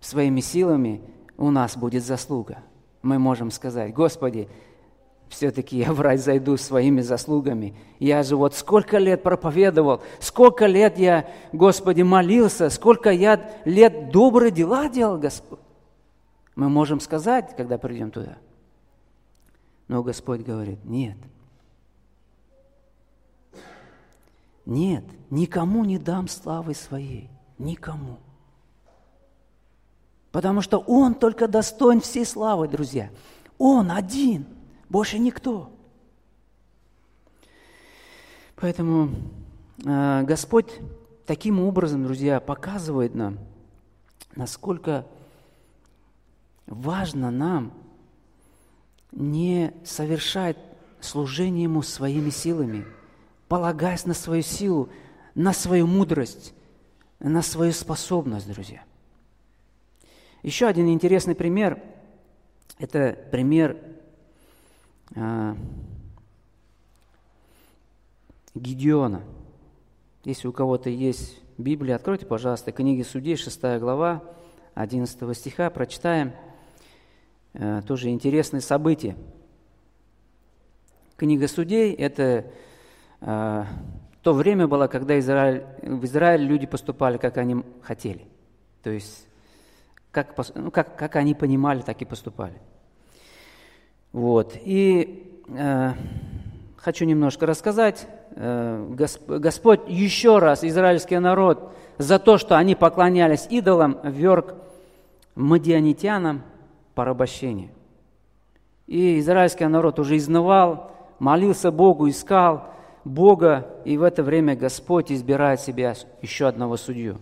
своими 0.00 0.40
силами, 0.40 1.00
у 1.38 1.52
нас 1.52 1.76
будет 1.76 2.04
заслуга. 2.04 2.58
Мы 3.02 3.20
можем 3.20 3.52
сказать, 3.52 3.94
Господи, 3.94 4.48
все-таки 5.30 5.78
я 5.78 5.92
в 5.92 6.00
рай 6.00 6.18
зайду 6.18 6.56
своими 6.56 7.00
заслугами. 7.00 7.74
Я 8.00 8.22
же 8.24 8.36
вот 8.36 8.54
сколько 8.54 8.98
лет 8.98 9.22
проповедовал, 9.22 10.02
сколько 10.18 10.66
лет 10.66 10.98
я, 10.98 11.30
Господи, 11.52 12.02
молился, 12.02 12.68
сколько 12.68 13.10
я 13.10 13.50
лет 13.64 14.10
добрые 14.10 14.50
дела 14.50 14.88
делал, 14.88 15.18
Господь. 15.18 15.60
Мы 16.56 16.68
можем 16.68 16.98
сказать, 16.98 17.54
когда 17.56 17.78
придем 17.78 18.10
туда. 18.10 18.38
Но 19.86 20.02
Господь 20.02 20.40
говорит, 20.40 20.84
нет. 20.84 21.16
Нет, 24.66 25.04
никому 25.30 25.84
не 25.84 25.98
дам 25.98 26.26
славы 26.26 26.74
своей. 26.74 27.30
Никому. 27.56 28.18
Потому 30.32 30.60
что 30.60 30.78
Он 30.78 31.14
только 31.14 31.46
достоин 31.46 32.00
всей 32.00 32.26
славы, 32.26 32.66
друзья. 32.66 33.10
Он 33.58 33.92
один– 33.92 34.44
больше 34.90 35.18
никто. 35.18 35.72
Поэтому 38.56 39.10
э, 39.86 40.22
Господь 40.24 40.70
таким 41.24 41.60
образом, 41.60 42.04
друзья, 42.04 42.40
показывает 42.40 43.14
нам, 43.14 43.38
насколько 44.36 45.06
важно 46.66 47.30
нам 47.30 47.72
не 49.12 49.72
совершать 49.84 50.58
служение 51.00 51.62
Ему 51.62 51.82
своими 51.82 52.30
силами, 52.30 52.84
полагаясь 53.48 54.04
на 54.04 54.12
свою 54.12 54.42
силу, 54.42 54.90
на 55.34 55.52
свою 55.52 55.86
мудрость, 55.86 56.52
на 57.18 57.42
свою 57.42 57.72
способность, 57.72 58.52
друзья. 58.52 58.82
Еще 60.42 60.66
один 60.66 60.88
интересный 60.88 61.34
пример– 61.34 61.82
это 62.78 63.16
пример 63.30 63.76
Гедеона. 68.54 69.22
Если 70.24 70.48
у 70.48 70.52
кого-то 70.52 70.90
есть 70.90 71.40
Библия, 71.56 71.96
откройте, 71.96 72.26
пожалуйста, 72.26 72.72
книги 72.72 73.02
Судей, 73.02 73.36
6 73.36 73.78
глава, 73.78 74.22
11 74.74 75.36
стиха, 75.36 75.70
прочитаем. 75.70 76.32
А, 77.54 77.82
тоже 77.82 78.10
интересные 78.10 78.60
события. 78.60 79.16
Книга 81.16 81.48
Судей– 81.48 81.92
это 81.94 82.46
э, 83.20 83.64
то 84.22 84.32
время 84.32 84.66
было, 84.66 84.86
когда 84.86 85.18
Израиль, 85.18 85.64
в 85.82 86.04
Израиле 86.04 86.46
люди 86.46 86.66
поступали, 86.66 87.18
как 87.18 87.36
они 87.36 87.62
хотели. 87.82 88.26
То 88.82 88.90
есть 88.90 89.26
Как, 90.10 90.34
ну, 90.54 90.70
как, 90.70 90.96
как 90.96 91.16
они 91.16 91.34
понимали, 91.34 91.82
так 91.82 92.00
и 92.02 92.04
поступали. 92.04 92.58
Вот. 94.12 94.56
И 94.64 95.40
э, 95.48 95.92
хочу 96.76 97.04
немножко 97.04 97.46
рассказать. 97.46 98.06
Э, 98.32 98.86
Господь 99.28 99.80
еще 99.88 100.38
раз 100.38 100.64
израильский 100.64 101.18
народ 101.18 101.72
за 101.98 102.18
то, 102.18 102.38
что 102.38 102.56
они 102.56 102.74
поклонялись 102.74 103.46
идолам, 103.50 103.98
вверг 104.02 104.54
мадианитянам 105.34 106.42
порабощение. 106.94 107.70
И 108.86 109.20
израильский 109.20 109.66
народ 109.66 109.98
уже 110.00 110.16
изнывал, 110.16 110.90
молился 111.18 111.70
Богу, 111.70 112.08
искал 112.08 112.70
Бога, 113.04 113.68
и 113.84 113.96
в 113.96 114.02
это 114.02 114.22
время 114.22 114.56
Господь 114.56 115.12
избирает 115.12 115.60
себе 115.60 115.94
еще 116.22 116.46
одного 116.48 116.76
судью. 116.76 117.18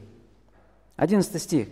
11 0.96 1.40
стих. 1.40 1.68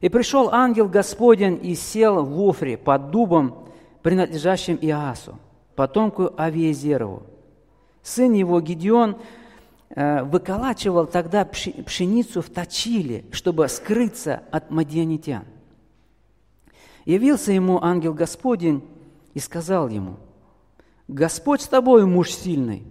«И 0.00 0.08
пришел 0.08 0.50
ангел 0.50 0.88
Господень 0.88 1.58
и 1.62 1.74
сел 1.74 2.24
в 2.24 2.40
Офре 2.48 2.76
под 2.76 3.10
дубом, 3.10 3.69
принадлежащим 4.02 4.78
Иасу, 4.80 5.38
потомку 5.74 6.32
Авиезерову. 6.36 7.22
Сын 8.02 8.32
его 8.32 8.60
Гедеон 8.60 9.16
э, 9.90 10.22
выколачивал 10.24 11.06
тогда 11.06 11.44
пшеницу 11.44 12.42
в 12.42 12.50
точиле, 12.50 13.24
чтобы 13.32 13.68
скрыться 13.68 14.42
от 14.50 14.70
мадианитян. 14.70 15.44
Явился 17.04 17.52
ему 17.52 17.82
ангел 17.82 18.14
Господень 18.14 18.82
и 19.34 19.38
сказал 19.38 19.88
ему, 19.88 20.16
«Господь 21.08 21.62
с 21.62 21.68
тобой, 21.68 22.06
муж 22.06 22.30
сильный». 22.30 22.84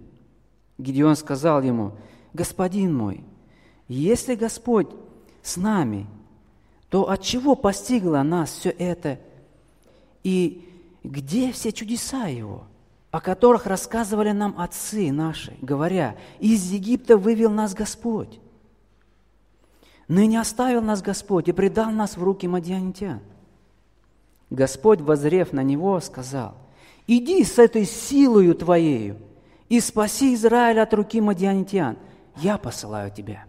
Гедеон 0.78 1.16
сказал 1.16 1.62
ему, 1.62 1.92
«Господин 2.32 2.96
мой, 2.96 3.24
если 3.88 4.34
Господь 4.34 4.88
с 5.42 5.56
нами, 5.56 6.06
то 6.90 7.08
от 7.08 7.22
чего 7.22 7.54
постигло 7.54 8.22
нас 8.22 8.50
все 8.50 8.70
это? 8.70 9.18
И 10.22 10.69
где 11.02 11.52
все 11.52 11.72
чудеса 11.72 12.26
Его, 12.26 12.64
о 13.10 13.20
которых 13.20 13.66
рассказывали 13.66 14.32
нам 14.32 14.54
отцы 14.58 15.12
наши, 15.12 15.56
говоря, 15.60 16.16
из 16.38 16.70
Египта 16.70 17.16
вывел 17.16 17.50
нас 17.50 17.74
Господь? 17.74 18.40
Ныне 20.08 20.40
оставил 20.40 20.82
нас 20.82 21.02
Господь 21.02 21.48
и 21.48 21.52
предал 21.52 21.90
нас 21.90 22.16
в 22.16 22.22
руки 22.22 22.48
мадьянитян. 22.48 23.20
Господь, 24.50 25.00
возрев 25.00 25.52
на 25.52 25.62
него, 25.62 26.00
сказал, 26.00 26.56
«Иди 27.06 27.44
с 27.44 27.58
этой 27.58 27.84
силою 27.84 28.54
твоею 28.54 29.16
и 29.68 29.78
спаси 29.80 30.34
Израиль 30.34 30.80
от 30.80 30.92
руки 30.92 31.20
мадьянитян. 31.20 31.96
Я 32.36 32.58
посылаю 32.58 33.12
тебя». 33.12 33.46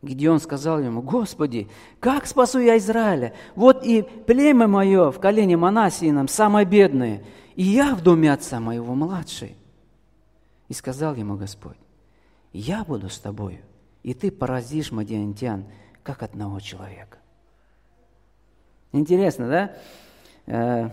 Гедеон 0.00 0.38
сказал 0.38 0.80
ему, 0.80 1.02
«Господи, 1.02 1.68
как 1.98 2.26
спасу 2.26 2.60
я 2.60 2.78
Израиля? 2.78 3.34
Вот 3.56 3.84
и 3.84 4.02
племя 4.02 4.68
мое 4.68 5.10
в 5.10 5.18
колене 5.18 5.56
Манасиином 5.56 6.28
самое 6.28 6.64
бедное, 6.64 7.24
и 7.56 7.64
я 7.64 7.96
в 7.96 8.02
доме 8.02 8.32
отца 8.32 8.60
моего 8.60 8.94
младший». 8.94 9.56
И 10.68 10.74
сказал 10.74 11.16
ему 11.16 11.36
Господь, 11.36 11.76
«Я 12.52 12.84
буду 12.84 13.08
с 13.08 13.18
тобою, 13.18 13.58
и 14.04 14.14
ты 14.14 14.30
поразишь 14.30 14.92
мадиантян, 14.92 15.64
как 16.04 16.22
одного 16.22 16.60
человека». 16.60 17.18
Интересно, 18.92 19.48
да? 19.48 19.76
Э, 20.46 20.90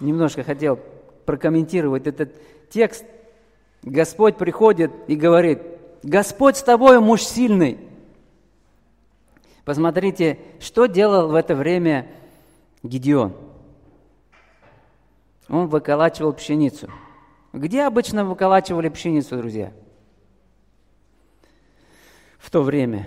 немножко 0.00 0.42
хотел 0.42 0.80
прокомментировать 1.26 2.06
этот 2.06 2.32
текст. 2.70 3.04
Господь 3.82 4.38
приходит 4.38 4.90
и 5.06 5.16
говорит, 5.16 5.60
«Господь 6.02 6.56
с 6.56 6.62
тобой, 6.62 6.98
муж 6.98 7.22
сильный». 7.22 7.91
Посмотрите, 9.64 10.38
что 10.60 10.86
делал 10.86 11.28
в 11.28 11.34
это 11.34 11.54
время 11.54 12.08
Гедеон. 12.82 13.32
Он 15.48 15.68
выколачивал 15.68 16.32
пшеницу. 16.32 16.88
Где 17.52 17.82
обычно 17.82 18.24
выколачивали 18.24 18.88
пшеницу, 18.88 19.36
друзья? 19.36 19.72
В 22.38 22.50
то 22.50 22.62
время. 22.62 23.06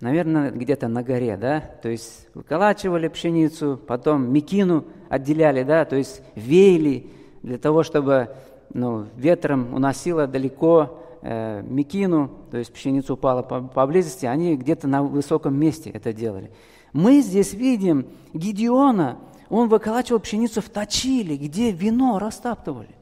Наверное, 0.00 0.50
где-то 0.50 0.88
на 0.88 1.02
горе, 1.02 1.36
да? 1.36 1.60
То 1.60 1.88
есть 1.88 2.28
выколачивали 2.34 3.08
пшеницу, 3.08 3.80
потом 3.86 4.32
мекину 4.32 4.84
отделяли, 5.08 5.62
да? 5.62 5.84
То 5.84 5.96
есть 5.96 6.22
веяли 6.34 7.10
для 7.42 7.58
того, 7.58 7.82
чтобы 7.82 8.36
ну, 8.72 9.06
ветром 9.16 9.74
уносило 9.74 10.26
далеко 10.26 11.01
э, 11.22 11.62
мекину, 11.62 12.30
то 12.50 12.58
есть 12.58 12.72
пшеница 12.72 13.14
упала 13.14 13.42
поблизости, 13.42 14.26
они 14.26 14.56
где-то 14.56 14.88
на 14.88 15.02
высоком 15.02 15.58
месте 15.58 15.90
это 15.90 16.12
делали. 16.12 16.50
Мы 16.92 17.22
здесь 17.22 17.54
видим 17.54 18.06
Гедеона, 18.34 19.18
он 19.48 19.68
выколачивал 19.68 20.20
пшеницу 20.20 20.60
в 20.60 20.68
точиле, 20.68 21.36
где 21.36 21.70
вино 21.70 22.18
растаптывали. 22.18 22.94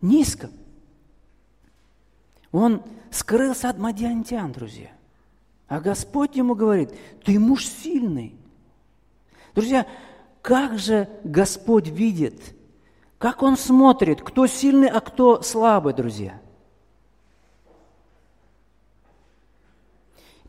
Низко. 0.00 0.50
Он 2.52 2.82
скрылся 3.10 3.70
от 3.70 3.78
мадиантян, 3.78 4.52
друзья. 4.52 4.90
А 5.68 5.80
Господь 5.80 6.36
ему 6.36 6.54
говорит, 6.54 6.92
ты 7.24 7.38
муж 7.38 7.64
сильный. 7.66 8.34
Друзья, 9.54 9.86
как 10.42 10.78
же 10.78 11.08
Господь 11.22 11.88
видит, 11.88 12.40
как 13.18 13.42
Он 13.42 13.56
смотрит, 13.56 14.22
кто 14.22 14.46
сильный, 14.46 14.88
а 14.88 15.00
кто 15.00 15.42
слабый, 15.42 15.94
друзья– 15.94 16.40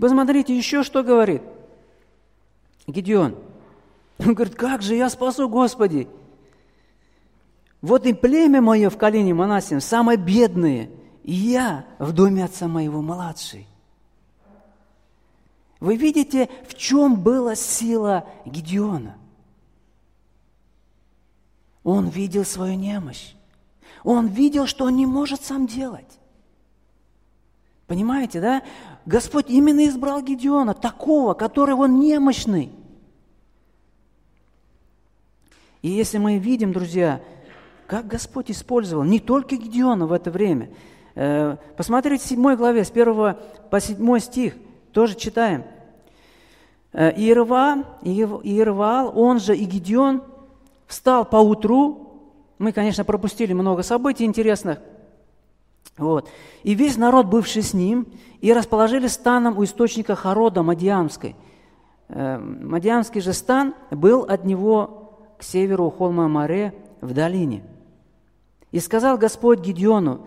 Посмотрите, 0.01 0.57
еще 0.57 0.81
что 0.81 1.03
говорит 1.03 1.43
Гедеон. 2.87 3.35
Он 4.17 4.33
говорит, 4.33 4.55
как 4.55 4.81
же 4.81 4.95
я 4.95 5.11
спасу, 5.11 5.47
Господи? 5.47 6.07
Вот 7.83 8.07
и 8.07 8.13
племя 8.13 8.61
мое 8.61 8.89
в 8.89 8.97
колене 8.97 9.35
Манасин, 9.35 9.79
самое 9.79 10.17
бедное, 10.17 10.89
и 11.21 11.33
я 11.33 11.85
в 11.99 12.13
доме 12.13 12.43
отца 12.43 12.67
моего 12.67 13.03
младший. 13.03 13.67
Вы 15.79 15.97
видите, 15.97 16.49
в 16.67 16.73
чем 16.73 17.21
была 17.21 17.53
сила 17.53 18.25
Гедеона? 18.45 19.17
Он 21.83 22.09
видел 22.09 22.43
свою 22.43 22.73
немощь. 22.73 23.33
Он 24.03 24.25
видел, 24.25 24.65
что 24.65 24.85
он 24.85 24.95
не 24.95 25.05
может 25.05 25.43
сам 25.43 25.67
делать. 25.67 26.20
Понимаете, 27.91 28.39
да? 28.39 28.63
Господь 29.05 29.49
именно 29.49 29.85
избрал 29.85 30.21
Гедеона, 30.21 30.73
такого, 30.73 31.33
который 31.33 31.75
он 31.75 31.99
немощный. 31.99 32.71
И 35.81 35.89
если 35.89 36.17
мы 36.17 36.37
видим, 36.37 36.71
друзья, 36.71 37.19
как 37.87 38.07
Господь 38.07 38.49
использовал 38.49 39.03
не 39.03 39.19
только 39.19 39.57
Гедеона 39.57 40.07
в 40.07 40.13
это 40.13 40.31
время. 40.31 40.69
Э, 41.15 41.57
посмотрите 41.75 42.23
в 42.23 42.27
7 42.29 42.55
главе, 42.55 42.85
с 42.85 42.91
1 42.91 43.35
по 43.69 43.79
7 43.81 44.19
стих, 44.19 44.55
тоже 44.93 45.15
читаем. 45.15 45.65
Э, 46.93 47.11
Иерва, 47.11 47.83
Иервал, 48.03 49.11
он 49.19 49.41
же 49.41 49.53
и 49.53 49.65
Гедеон, 49.65 50.23
встал 50.87 51.25
по 51.25 51.35
утру. 51.35 52.21
Мы, 52.57 52.71
конечно, 52.71 53.03
пропустили 53.03 53.51
много 53.51 53.83
событий 53.83 54.23
интересных– 54.23 54.79
вот. 56.01 56.29
И 56.63 56.73
весь 56.73 56.97
народ, 56.97 57.27
бывший 57.27 57.61
с 57.61 57.73
ним, 57.73 58.07
и 58.41 58.51
расположили 58.53 59.07
станом 59.07 59.57
у 59.57 59.63
источника 59.63 60.15
Харода 60.15 60.63
Мадиамской. 60.63 61.35
Э, 62.09 62.37
Мадиамский 62.37 63.21
же 63.21 63.33
стан 63.33 63.75
был 63.91 64.21
от 64.23 64.43
него 64.43 65.19
к 65.37 65.43
северу 65.43 65.89
холма 65.89 66.27
Море 66.27 66.73
в 67.01 67.13
долине. 67.13 67.63
И 68.71 68.79
сказал 68.79 69.17
Господь 69.17 69.59
Гедеону, 69.59 70.25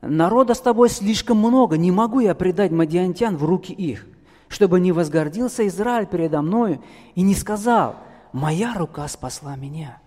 народа 0.00 0.54
с 0.54 0.60
тобой 0.60 0.88
слишком 0.90 1.38
много, 1.38 1.76
не 1.76 1.90
могу 1.90 2.20
я 2.20 2.34
предать 2.34 2.70
мадиантян 2.70 3.36
в 3.36 3.44
руки 3.44 3.72
их, 3.72 4.06
чтобы 4.48 4.80
не 4.80 4.92
возгордился 4.92 5.66
Израиль 5.66 6.06
передо 6.06 6.42
мною 6.42 6.82
и 7.14 7.22
не 7.22 7.34
сказал, 7.34 7.96
моя 8.32 8.74
рука 8.74 9.08
спасла 9.08 9.56
меня. 9.56 10.00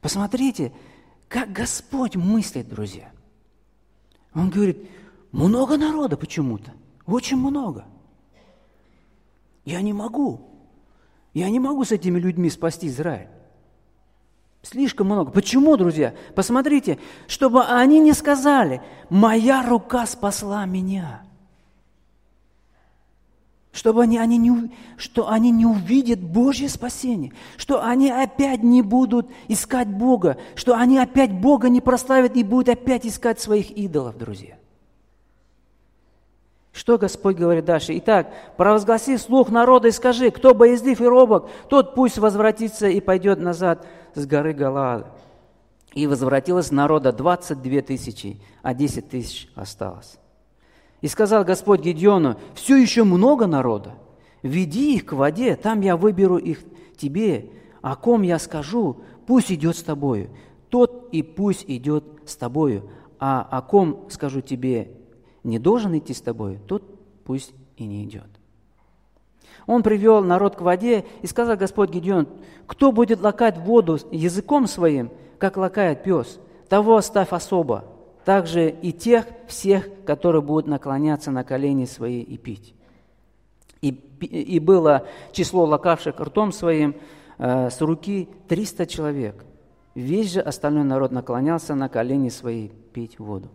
Посмотрите, 0.00 0.72
как 1.28 1.52
Господь 1.52 2.16
мыслит, 2.16 2.68
друзья. 2.68 3.10
Он 4.34 4.50
говорит, 4.50 4.78
много 5.32 5.76
народа 5.76 6.16
почему-то, 6.16 6.72
очень 7.06 7.36
много. 7.36 7.84
Я 9.64 9.82
не 9.82 9.92
могу. 9.92 10.48
Я 11.34 11.50
не 11.50 11.60
могу 11.60 11.84
с 11.84 11.92
этими 11.92 12.18
людьми 12.18 12.48
спасти 12.48 12.88
Израиль. 12.88 13.28
Слишком 14.62 15.06
много. 15.06 15.30
Почему, 15.30 15.76
друзья? 15.76 16.14
Посмотрите, 16.34 16.98
чтобы 17.26 17.64
они 17.64 18.00
не 18.00 18.12
сказали, 18.12 18.82
моя 19.08 19.62
рука 19.62 20.06
спасла 20.06 20.64
меня 20.66 21.27
чтобы 23.72 24.02
они, 24.02 24.18
они 24.18 24.38
не, 24.38 24.70
что 24.96 25.28
они 25.28 25.50
не 25.50 25.66
увидят 25.66 26.20
Божье 26.20 26.68
спасение, 26.68 27.32
что 27.56 27.84
они 27.84 28.10
опять 28.10 28.62
не 28.62 28.82
будут 28.82 29.28
искать 29.46 29.88
Бога, 29.88 30.38
что 30.54 30.74
они 30.74 30.98
опять 30.98 31.32
Бога 31.32 31.68
не 31.68 31.80
прославят 31.80 32.36
и 32.36 32.42
будут 32.42 32.70
опять 32.70 33.06
искать 33.06 33.40
своих 33.40 33.70
идолов, 33.70 34.16
друзья. 34.16 34.56
Что 36.72 36.96
Господь 36.96 37.36
говорит 37.36 37.64
дальше? 37.64 37.96
Итак, 37.98 38.32
провозгласи 38.56 39.16
слух 39.16 39.50
народа 39.50 39.88
и 39.88 39.90
скажи, 39.90 40.30
кто 40.30 40.54
боязлив 40.54 41.00
и 41.00 41.04
робок, 41.04 41.50
тот 41.68 41.94
пусть 41.94 42.18
возвратится 42.18 42.88
и 42.88 43.00
пойдет 43.00 43.40
назад 43.40 43.84
с 44.14 44.24
горы 44.26 44.52
Галаада. 44.52 45.08
И 45.92 46.06
возвратилось 46.06 46.70
народа 46.70 47.12
22 47.12 47.80
тысячи, 47.82 48.40
а 48.62 48.74
10 48.74 49.08
тысяч 49.08 49.48
осталось. 49.56 50.18
И 51.00 51.08
сказал 51.08 51.44
Господь 51.44 51.80
Гедеону, 51.80 52.36
все 52.54 52.76
еще 52.76 53.04
много 53.04 53.46
народа, 53.46 53.94
веди 54.42 54.96
их 54.96 55.06
к 55.06 55.12
воде, 55.12 55.56
там 55.56 55.80
я 55.80 55.96
выберу 55.96 56.36
их 56.36 56.60
тебе, 56.96 57.50
о 57.82 57.94
ком 57.94 58.22
я 58.22 58.38
скажу, 58.38 58.98
пусть 59.26 59.52
идет 59.52 59.76
с 59.76 59.82
тобою, 59.82 60.30
тот 60.68 61.08
и 61.12 61.22
пусть 61.22 61.64
идет 61.68 62.04
с 62.26 62.36
тобою, 62.36 62.90
а 63.20 63.42
о 63.42 63.62
ком 63.62 64.06
скажу 64.10 64.40
тебе, 64.40 64.92
не 65.44 65.58
должен 65.58 65.96
идти 65.96 66.12
с 66.14 66.20
тобой, 66.20 66.58
тот 66.66 66.82
пусть 67.24 67.52
и 67.76 67.86
не 67.86 68.04
идет. 68.04 68.28
Он 69.66 69.82
привел 69.82 70.24
народ 70.24 70.56
к 70.56 70.62
воде 70.62 71.04
и 71.22 71.26
сказал 71.26 71.56
Господь 71.56 71.90
Гедеон, 71.90 72.26
кто 72.66 72.90
будет 72.90 73.20
лакать 73.20 73.58
воду 73.58 73.98
языком 74.10 74.66
своим, 74.66 75.10
как 75.38 75.56
лакает 75.56 76.02
пес, 76.02 76.40
того 76.68 76.96
оставь 76.96 77.32
особо, 77.32 77.84
также 78.24 78.70
и 78.70 78.92
тех 78.92 79.26
всех, 79.46 79.88
которые 80.04 80.42
будут 80.42 80.66
наклоняться 80.66 81.30
на 81.30 81.44
колени 81.44 81.84
свои 81.84 82.20
и 82.20 82.36
пить. 82.36 82.74
И, 83.80 83.90
и 83.90 84.58
было 84.58 85.06
число 85.32 85.64
лакавших 85.64 86.18
ртом 86.20 86.52
своим 86.52 86.96
э, 87.38 87.70
с 87.70 87.80
руки 87.80 88.28
300 88.48 88.86
человек. 88.86 89.44
Весь 89.94 90.32
же 90.32 90.40
остальной 90.40 90.84
народ 90.84 91.12
наклонялся 91.12 91.74
на 91.74 91.88
колени 91.88 92.28
свои 92.28 92.68
пить 92.68 93.18
воду. 93.18 93.48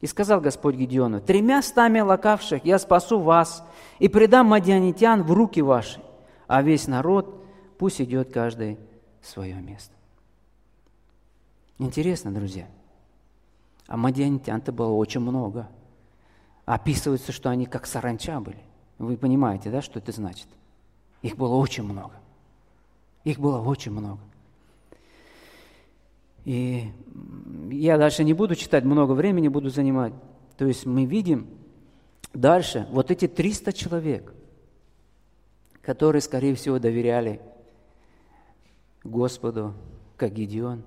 И 0.00 0.06
сказал 0.06 0.40
Господь 0.40 0.74
Гедеону, 0.74 1.20
«Тремя 1.20 1.62
стами 1.62 2.00
лакавших 2.00 2.64
я 2.64 2.78
спасу 2.78 3.20
вас 3.20 3.64
и 4.00 4.08
предам 4.08 4.46
мадианитян 4.46 5.22
в 5.22 5.30
руки 5.32 5.62
ваши, 5.62 6.00
а 6.48 6.62
весь 6.62 6.88
народ 6.88 7.44
пусть 7.78 8.00
идет 8.00 8.32
каждый 8.32 8.78
в 9.20 9.28
свое 9.28 9.54
место». 9.54 9.94
Интересно, 11.78 12.32
друзья. 12.32 12.66
А 13.92 13.98
мадианитян-то 13.98 14.72
было 14.72 14.92
очень 14.92 15.20
много. 15.20 15.68
Описывается, 16.64 17.30
что 17.30 17.50
они 17.50 17.66
как 17.66 17.84
саранча 17.84 18.40
были. 18.40 18.56
Вы 18.96 19.18
понимаете, 19.18 19.70
да, 19.70 19.82
что 19.82 19.98
это 19.98 20.12
значит? 20.12 20.46
Их 21.20 21.36
было 21.36 21.56
очень 21.56 21.82
много. 21.82 22.14
Их 23.24 23.38
было 23.38 23.60
очень 23.60 23.92
много. 23.92 24.20
И 26.46 26.90
я 27.70 27.98
дальше 27.98 28.24
не 28.24 28.32
буду 28.32 28.54
читать, 28.54 28.82
много 28.84 29.12
времени 29.12 29.48
буду 29.48 29.68
занимать. 29.68 30.14
То 30.56 30.64
есть 30.64 30.86
мы 30.86 31.04
видим 31.04 31.46
дальше 32.32 32.88
вот 32.92 33.10
эти 33.10 33.28
300 33.28 33.74
человек, 33.74 34.32
которые, 35.82 36.22
скорее 36.22 36.54
всего, 36.54 36.78
доверяли 36.78 37.42
Господу, 39.04 39.74
как 40.16 40.32
Гедеон, 40.32 40.82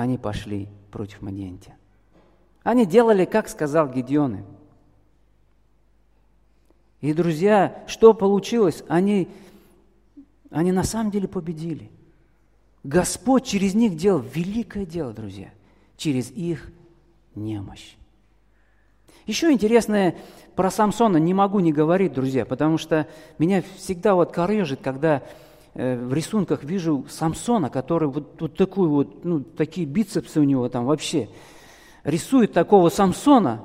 они 0.00 0.18
пошли 0.18 0.68
против 0.90 1.22
Мадиантия. 1.22 1.76
Они 2.62 2.84
делали, 2.84 3.24
как 3.24 3.48
сказал 3.48 3.88
Гедеон 3.88 4.44
И, 7.00 7.12
друзья, 7.12 7.84
что 7.86 8.12
получилось? 8.12 8.82
Они, 8.88 9.28
они 10.50 10.72
на 10.72 10.82
самом 10.82 11.10
деле 11.10 11.28
победили. 11.28 11.90
Господь 12.82 13.44
через 13.44 13.74
них 13.74 13.96
делал 13.96 14.20
великое 14.20 14.84
дело, 14.84 15.12
друзья, 15.12 15.50
через 15.96 16.30
их 16.30 16.70
немощь. 17.34 17.94
Еще 19.26 19.52
интересное 19.52 20.16
про 20.56 20.70
Самсона 20.70 21.16
не 21.18 21.32
могу 21.34 21.60
не 21.60 21.72
говорить, 21.72 22.12
друзья, 22.12 22.44
потому 22.44 22.78
что 22.78 23.06
меня 23.38 23.62
всегда 23.76 24.14
вот 24.14 24.32
корежит, 24.32 24.80
когда 24.82 25.22
в 25.74 26.12
рисунках 26.12 26.62
вижу 26.62 27.04
Самсона, 27.08 27.68
который 27.68 28.08
вот, 28.08 28.40
вот 28.40 28.56
такой 28.56 28.88
вот, 28.88 29.24
ну, 29.24 29.40
такие 29.40 29.86
бицепсы 29.86 30.40
у 30.40 30.44
него 30.44 30.68
там 30.68 30.84
вообще. 30.84 31.28
Рисует 32.04 32.52
такого 32.52 32.90
Самсона, 32.90 33.62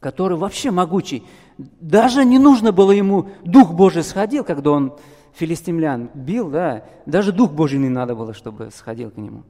который 0.00 0.38
вообще 0.38 0.70
могучий. 0.70 1.24
Даже 1.58 2.24
не 2.24 2.38
нужно 2.38 2.72
было 2.72 2.92
ему, 2.92 3.28
Дух 3.44 3.72
Божий 3.72 4.02
сходил, 4.02 4.44
когда 4.44 4.70
он 4.70 4.96
филистимлян 5.34 6.10
бил, 6.14 6.50
да, 6.50 6.84
даже 7.04 7.32
Дух 7.32 7.52
Божий 7.52 7.78
не 7.78 7.88
надо 7.88 8.14
было, 8.14 8.32
чтобы 8.32 8.70
сходил 8.70 9.10
к 9.10 9.16
нему. 9.16 9.42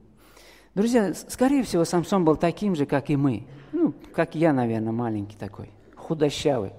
Друзья, 0.75 1.13
скорее 1.13 1.63
всего, 1.63 1.85
Самсон 1.85 2.25
был 2.25 2.35
таким 2.35 2.75
же, 2.75 2.85
как 2.85 3.09
и 3.09 3.15
мы. 3.15 3.47
Ну, 3.71 3.93
как 4.13 4.35
я, 4.35 4.53
наверное, 4.53 4.91
маленький 4.91 5.37
такой, 5.37 5.71
худощавый. 5.95 6.73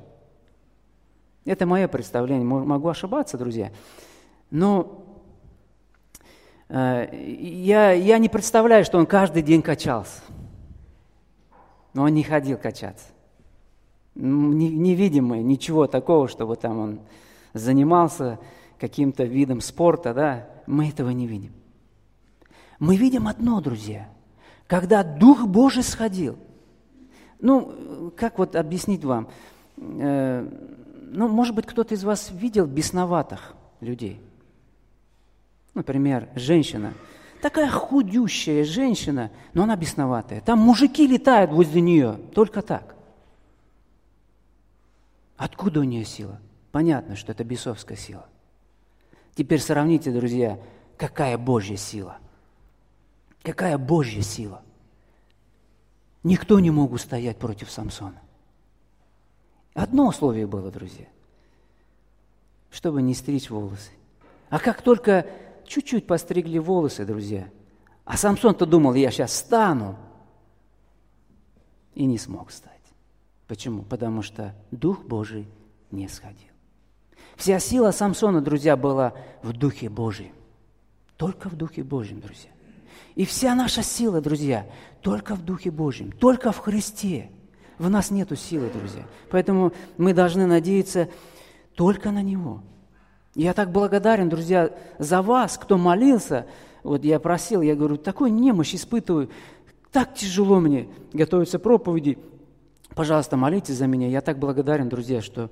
Это 1.44 1.64
мое 1.64 1.88
представление, 1.88 2.44
могу 2.44 2.88
ошибаться, 2.88 3.38
друзья. 3.38 3.72
Но 4.50 5.04
э, 6.68 7.08
я, 7.12 7.92
я 7.92 8.18
не 8.18 8.28
представляю, 8.28 8.84
что 8.84 8.98
он 8.98 9.06
каждый 9.06 9.42
день 9.42 9.62
качался. 9.62 10.20
Но 11.94 12.04
он 12.04 12.14
не 12.14 12.22
ходил 12.22 12.58
качаться. 12.58 13.06
Не, 14.14 14.68
не 14.68 14.94
ничего 15.42 15.86
такого, 15.86 16.28
чтобы 16.28 16.56
там 16.56 16.78
он 16.78 17.00
занимался 17.54 18.38
каким-то 18.78 19.24
видом 19.24 19.60
спорта, 19.60 20.14
да, 20.14 20.48
мы 20.66 20.88
этого 20.88 21.10
не 21.10 21.26
видим. 21.26 21.52
Мы 22.78 22.96
видим 22.96 23.28
одно, 23.28 23.60
друзья, 23.60 24.08
когда 24.66 25.02
Дух 25.04 25.46
Божий 25.46 25.82
сходил. 25.82 26.38
Ну, 27.40 28.12
как 28.16 28.38
вот 28.38 28.56
объяснить 28.56 29.04
вам? 29.04 29.28
Э, 29.76 30.48
ну, 31.12 31.28
может 31.28 31.54
быть, 31.54 31.66
кто-то 31.66 31.94
из 31.94 32.04
вас 32.04 32.30
видел 32.32 32.66
бесноватых 32.66 33.54
людей. 33.80 34.20
Например, 35.74 36.28
женщина. 36.34 36.94
Такая 37.40 37.70
худющая 37.70 38.64
женщина, 38.64 39.30
но 39.54 39.62
она 39.62 39.76
бесноватая. 39.76 40.40
Там 40.40 40.58
мужики 40.58 41.06
летают 41.06 41.50
возле 41.50 41.80
нее, 41.80 42.18
только 42.34 42.60
так. 42.60 42.94
Откуда 45.36 45.80
у 45.80 45.84
нее 45.84 46.04
сила? 46.04 46.38
Понятно, 46.70 47.16
что 47.16 47.32
это 47.32 47.44
бесовская 47.44 47.96
сила. 47.96 48.26
Теперь 49.34 49.60
сравните, 49.60 50.12
друзья, 50.12 50.58
какая 50.98 51.38
Божья 51.38 51.76
сила. 51.76 52.18
Какая 53.42 53.78
Божья 53.78 54.20
сила. 54.20 54.62
Никто 56.22 56.60
не 56.60 56.70
мог 56.70 56.92
устоять 56.92 57.38
против 57.38 57.70
Самсона. 57.70 58.20
Одно 59.72 60.08
условие 60.08 60.46
было, 60.46 60.70
друзья, 60.70 61.06
чтобы 62.70 63.00
не 63.00 63.14
стричь 63.14 63.48
волосы. 63.48 63.92
А 64.50 64.58
как 64.58 64.82
только 64.82 65.26
чуть-чуть 65.70 66.06
постригли 66.06 66.58
волосы, 66.58 67.06
друзья, 67.06 67.48
а 68.04 68.16
Самсон-то 68.16 68.66
думал, 68.66 68.94
я 68.94 69.10
сейчас 69.12 69.32
стану, 69.32 69.96
и 71.94 72.04
не 72.06 72.18
смог 72.18 72.50
стать. 72.50 72.72
Почему? 73.46 73.82
Потому 73.82 74.22
что 74.22 74.54
Дух 74.70 75.04
Божий 75.04 75.46
не 75.90 76.08
сходил. 76.08 76.48
Вся 77.36 77.58
сила 77.60 77.90
Самсона, 77.92 78.40
друзья, 78.40 78.76
была 78.76 79.14
в 79.42 79.52
Духе 79.52 79.88
Божьем. 79.88 80.32
Только 81.16 81.48
в 81.48 81.56
Духе 81.56 81.82
Божьем, 81.82 82.20
друзья. 82.20 82.50
И 83.14 83.24
вся 83.24 83.54
наша 83.54 83.82
сила, 83.82 84.20
друзья, 84.20 84.66
только 85.02 85.34
в 85.34 85.44
Духе 85.44 85.70
Божьем, 85.70 86.10
только 86.10 86.52
в 86.52 86.58
Христе. 86.58 87.30
В 87.78 87.88
нас 87.88 88.10
нету 88.10 88.34
силы, 88.34 88.70
друзья. 88.70 89.06
Поэтому 89.30 89.72
мы 89.96 90.14
должны 90.14 90.46
надеяться 90.46 91.08
только 91.74 92.10
на 92.10 92.22
Него. 92.22 92.62
Я 93.40 93.54
так 93.54 93.72
благодарен, 93.72 94.28
друзья, 94.28 94.70
за 94.98 95.22
вас, 95.22 95.56
кто 95.56 95.78
молился. 95.78 96.44
Вот 96.82 97.04
я 97.04 97.18
просил, 97.18 97.62
я 97.62 97.74
говорю, 97.74 97.96
такой 97.96 98.30
немощь 98.30 98.74
испытываю, 98.74 99.30
так 99.90 100.14
тяжело 100.14 100.60
мне 100.60 100.88
готовиться 101.14 101.58
проповеди. 101.58 102.18
Пожалуйста, 102.94 103.38
молитесь 103.38 103.76
за 103.76 103.86
меня. 103.86 104.08
Я 104.08 104.20
так 104.20 104.38
благодарен, 104.38 104.90
друзья, 104.90 105.22
что 105.22 105.48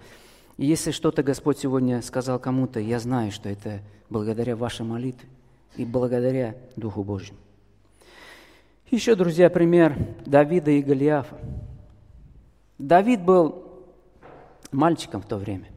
если 0.59 0.91
что-то 0.91 1.23
Господь 1.23 1.61
сегодня 1.61 2.03
сказал 2.03 2.39
кому-то, 2.39 2.79
я 2.79 2.99
знаю, 2.99 3.33
что 3.33 3.49
это 3.49 3.81
благодаря 4.11 4.55
вашей 4.55 4.85
молитве 4.85 5.27
и 5.79 5.87
благодаря 5.87 6.57
Духу 6.77 7.03
Божьему. 7.03 7.39
Еще, 8.91 9.15
друзья, 9.15 9.49
пример 9.49 9.97
Давида 10.27 10.73
и 10.73 10.83
Голиафа. 10.83 11.39
Давид 12.77 13.23
был 13.23 13.65
мальчиком 14.73 15.23
в 15.23 15.27
то 15.27 15.39
время. 15.39 15.69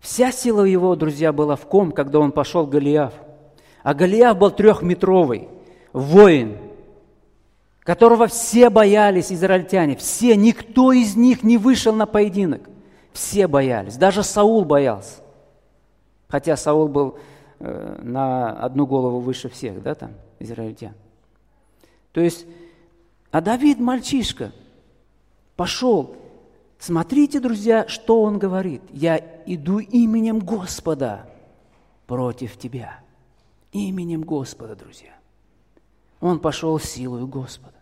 Вся 0.00 0.32
сила 0.32 0.64
его, 0.64 0.96
друзья, 0.96 1.32
была 1.32 1.56
в 1.56 1.66
ком, 1.66 1.92
когда 1.92 2.18
он 2.18 2.32
пошел 2.32 2.66
к 2.66 2.70
Голиафу. 2.70 3.22
А 3.82 3.94
Голиаф 3.94 4.36
был 4.36 4.50
трехметровый 4.50 5.48
воин, 5.92 6.56
которого 7.80 8.26
все 8.26 8.70
боялись 8.70 9.32
израильтяне. 9.32 9.96
Все, 9.96 10.36
никто 10.36 10.92
из 10.92 11.16
них 11.16 11.42
не 11.42 11.58
вышел 11.58 11.94
на 11.94 12.06
поединок. 12.06 12.62
Все 13.12 13.46
боялись, 13.46 13.96
даже 13.96 14.22
Саул 14.22 14.64
боялся. 14.64 15.20
Хотя 16.28 16.56
Саул 16.56 16.88
был 16.88 17.18
э, 17.58 17.98
на 18.02 18.52
одну 18.52 18.86
голову 18.86 19.18
выше 19.18 19.48
всех, 19.48 19.82
да, 19.82 19.94
там, 19.94 20.12
израильтян. 20.38 20.94
То 22.12 22.20
есть, 22.20 22.46
а 23.30 23.40
Давид 23.40 23.80
мальчишка, 23.80 24.52
пошел. 25.56 26.16
Смотрите, 26.80 27.40
друзья, 27.40 27.86
что 27.88 28.22
он 28.22 28.38
говорит. 28.38 28.80
Я 28.90 29.18
иду 29.44 29.80
именем 29.80 30.38
Господа 30.38 31.28
против 32.06 32.56
тебя. 32.56 33.00
Именем 33.70 34.22
Господа, 34.22 34.74
друзья. 34.74 35.14
Он 36.22 36.40
пошел 36.40 36.80
силою 36.80 37.26
Господа. 37.26 37.76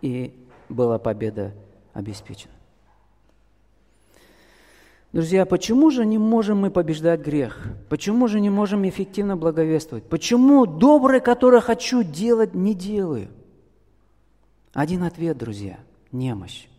И 0.00 0.34
была 0.70 0.98
победа 0.98 1.52
обеспечена. 1.92 2.54
Друзья, 5.12 5.44
почему 5.44 5.90
же 5.90 6.06
не 6.06 6.16
можем 6.16 6.60
мы 6.60 6.70
побеждать 6.70 7.20
грех? 7.20 7.66
Почему 7.90 8.26
же 8.26 8.40
не 8.40 8.48
можем 8.48 8.88
эффективно 8.88 9.36
благовествовать? 9.36 10.04
Почему 10.04 10.64
доброе, 10.64 11.20
которое 11.20 11.60
хочу 11.60 12.02
делать, 12.02 12.54
не 12.54 12.74
делаю? 12.74 13.28
Один 14.72 15.02
ответ, 15.02 15.36
друзья– 15.36 15.78
немощь. 16.12 16.71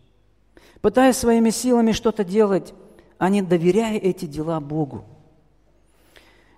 Пытаясь 0.84 1.16
своими 1.16 1.48
силами 1.48 1.92
что-то 1.92 2.24
делать, 2.24 2.74
а 3.16 3.30
не 3.30 3.40
доверяя 3.40 3.96
эти 3.98 4.26
дела 4.26 4.60
Богу. 4.60 5.06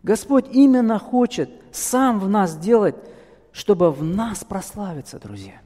Господь 0.03 0.47
именно 0.51 0.99
хочет 0.99 1.49
сам 1.71 2.19
в 2.19 2.29
нас 2.29 2.57
делать, 2.57 2.97
чтобы 3.53 3.93
в 3.93 4.03
нас 4.03 4.43
прославиться, 4.43 5.21
друзья. 5.21 5.61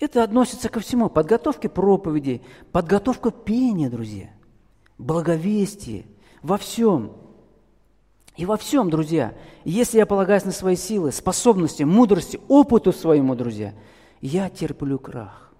Это 0.00 0.22
относится 0.22 0.70
ко 0.70 0.80
всему. 0.80 1.10
Подготовке 1.10 1.68
проповедей, 1.68 2.40
подготовка 2.72 3.30
пения, 3.30 3.90
друзья, 3.90 4.30
благовестие, 4.96 6.06
во 6.40 6.56
всем. 6.56 7.12
И 8.38 8.46
во 8.46 8.56
всем, 8.56 8.88
друзья, 8.88 9.34
если 9.64 9.98
я 9.98 10.06
полагаюсь 10.06 10.46
на 10.46 10.52
свои 10.52 10.76
силы, 10.76 11.12
способности, 11.12 11.82
мудрости, 11.82 12.40
опыту 12.48 12.90
своему, 12.94 13.34
друзья, 13.34 13.74
я 14.22 14.48
терплю 14.48 14.98
крах. 14.98 15.51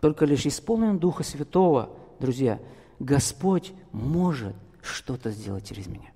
Только 0.00 0.24
лишь 0.24 0.46
исполнен 0.46 0.98
Духа 0.98 1.22
Святого, 1.22 1.90
друзья, 2.18 2.58
Господь 2.98 3.72
может 3.92 4.56
что-то 4.82 5.30
сделать 5.30 5.68
через 5.68 5.86
меня. 5.86 6.10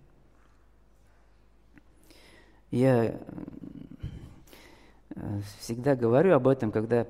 Я 2.71 3.19
Э, 5.17 5.41
всегда 5.61 5.95
говорю 5.95 6.35
об 6.35 6.49
этом, 6.49 6.73
когда 6.73 7.07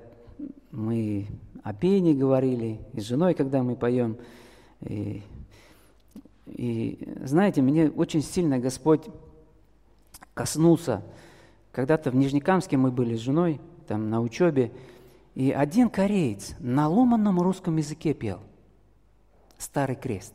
мы 0.71 1.27
о 1.63 1.73
пении 1.73 2.13
говорили, 2.13 2.81
и 2.93 3.01
с 3.01 3.05
женой, 3.05 3.35
когда 3.35 3.63
мы 3.63 3.77
поем. 3.77 4.19
И, 4.83 5.23
и 6.47 7.09
знаете, 7.25 7.63
мне 7.63 7.89
очень 7.89 8.23
сильно 8.23 8.59
Господь 8.59 9.03
коснулся. 10.35 11.03
Когда-то 11.73 12.11
в 12.11 12.17
Нижнекамске 12.17 12.77
мы 12.77 12.91
были 12.91 13.17
с 13.17 13.21
женой, 13.21 13.61
там 13.89 14.11
на 14.11 14.21
учебе, 14.21 14.71
и 15.35 15.51
один 15.51 15.91
кореец 15.91 16.55
на 16.61 16.89
ломанном 16.89 17.41
русском 17.41 17.77
языке 17.77 18.15
пел 18.15 18.41
«Старый 19.59 19.97
крест». 19.97 20.35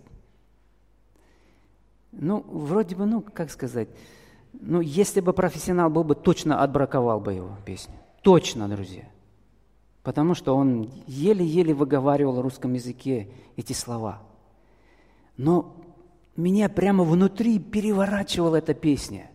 Ну, 2.12 2.43
вроде 2.47 2.95
бы, 2.95 3.05
ну, 3.05 3.21
как 3.21 3.51
сказать, 3.51 3.88
ну, 4.53 4.81
если 4.81 5.21
бы 5.21 5.31
профессионал 5.31 5.89
был 5.89 6.03
бы, 6.03 6.15
точно 6.15 6.62
отбраковал 6.63 7.19
бы 7.19 7.33
его 7.33 7.57
песню. 7.65 7.93
Точно, 8.23 8.67
друзья. 8.67 9.07
Потому 10.03 10.33
что 10.33 10.55
он 10.55 10.89
еле-еле 11.07 11.73
выговаривал 11.73 12.33
в 12.33 12.41
русском 12.41 12.73
языке 12.73 13.29
эти 13.57 13.73
слова. 13.73 14.21
Но 15.38 15.75
меня 16.35 16.67
прямо 16.67 17.03
внутри 17.03 17.59
переворачивала 17.59 18.55
эта 18.57 18.73
песня. 18.73 19.29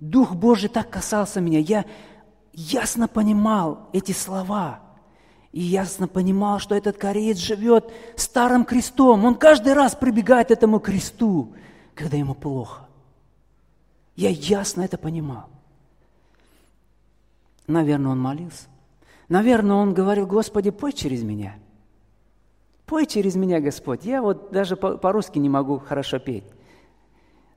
Дух 0.00 0.34
Божий 0.34 0.68
так 0.68 0.90
касался 0.90 1.40
меня. 1.40 1.58
Я 1.60 1.84
ясно 2.52 3.08
понимал 3.08 3.88
эти 3.92 4.12
слова. 4.12 4.80
И 5.52 5.60
ясно 5.60 6.06
понимал, 6.06 6.60
что 6.60 6.76
этот 6.76 6.96
кореец 6.96 7.38
живет 7.38 7.92
старым 8.16 8.64
крестом. 8.64 9.24
Он 9.24 9.34
каждый 9.34 9.72
раз 9.72 9.96
прибегает 9.96 10.48
к 10.48 10.50
этому 10.52 10.78
кресту, 10.78 11.54
когда 11.94 12.16
ему 12.16 12.34
плохо. 12.34 12.86
Я 14.14 14.30
ясно 14.30 14.82
это 14.82 14.96
понимал. 14.96 15.48
Наверное, 17.66 18.12
он 18.12 18.20
молился. 18.20 18.68
Наверное, 19.28 19.76
он 19.76 19.94
говорил, 19.94 20.26
Господи, 20.26 20.70
пой 20.70 20.92
через 20.92 21.22
меня. 21.22 21.56
Пой 22.86 23.06
через 23.06 23.36
меня, 23.36 23.60
Господь. 23.60 24.04
Я 24.04 24.22
вот 24.22 24.50
даже 24.50 24.76
по-русски 24.76 25.38
не 25.38 25.48
могу 25.48 25.78
хорошо 25.78 26.18
петь. 26.18 26.44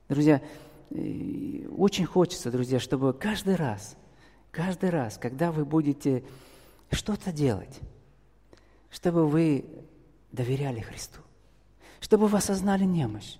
Друзья, 0.07 0.41
э, 0.91 1.67
очень 1.75 2.05
хочется, 2.05 2.51
друзья, 2.51 2.79
чтобы 2.79 3.13
каждый 3.13 3.55
раз, 3.55 3.95
каждый 4.53 4.89
раз, 4.89 5.17
когда 5.17 5.51
вы 5.51 5.65
будете 5.65 6.23
что-то 6.89 7.33
делать, 7.33 7.81
чтобы 8.89 9.27
вы 9.27 9.65
доверяли 10.31 10.79
Христу, 10.79 11.19
чтобы 11.99 12.27
вы 12.27 12.37
осознали 12.37 12.85
немощь, 12.85 13.35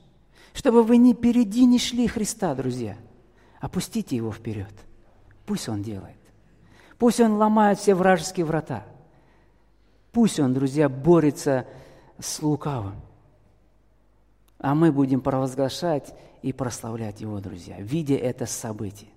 чтобы 0.54 0.84
вы 0.84 0.97
не 0.97 1.13
впереди 1.13 1.63
не 1.65 1.80
шли 1.80 2.08
Христа, 2.08 2.54
друзья– 2.54 2.97
Опустите 3.63 4.17
его 4.17 4.30
вперед. 4.30 4.73
Пусть 5.45 5.69
он 5.69 5.84
делает. 5.84 6.17
Пусть 6.97 7.21
он 7.21 7.38
ломает 7.38 7.80
все 7.80 7.95
вражеские 7.95 8.45
врата. 8.45 8.86
Пусть 10.12 10.38
он, 10.38 10.54
друзья, 10.54 10.89
борется 10.89 11.65
с 12.19 12.41
лукавым. 12.41 12.99
А 14.60 14.76
мы 14.76 14.91
будем 14.91 15.21
провозглашать 15.21 16.13
и 16.41 16.52
прославлять 16.52 17.21
его, 17.21 17.39
друзья, 17.39 17.78
видя 17.80 18.15
это 18.15 18.45
событие. 18.47 19.12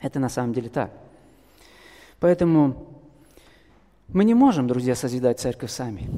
Это 0.00 0.18
на 0.18 0.28
самом 0.28 0.52
деле 0.52 0.68
так. 0.68 0.92
Поэтому 2.18 2.86
мы 4.08 4.24
не 4.24 4.34
можем, 4.34 4.66
друзья, 4.66 4.94
созидать 4.94 5.40
церковь 5.40 5.70
сами. 5.70 6.08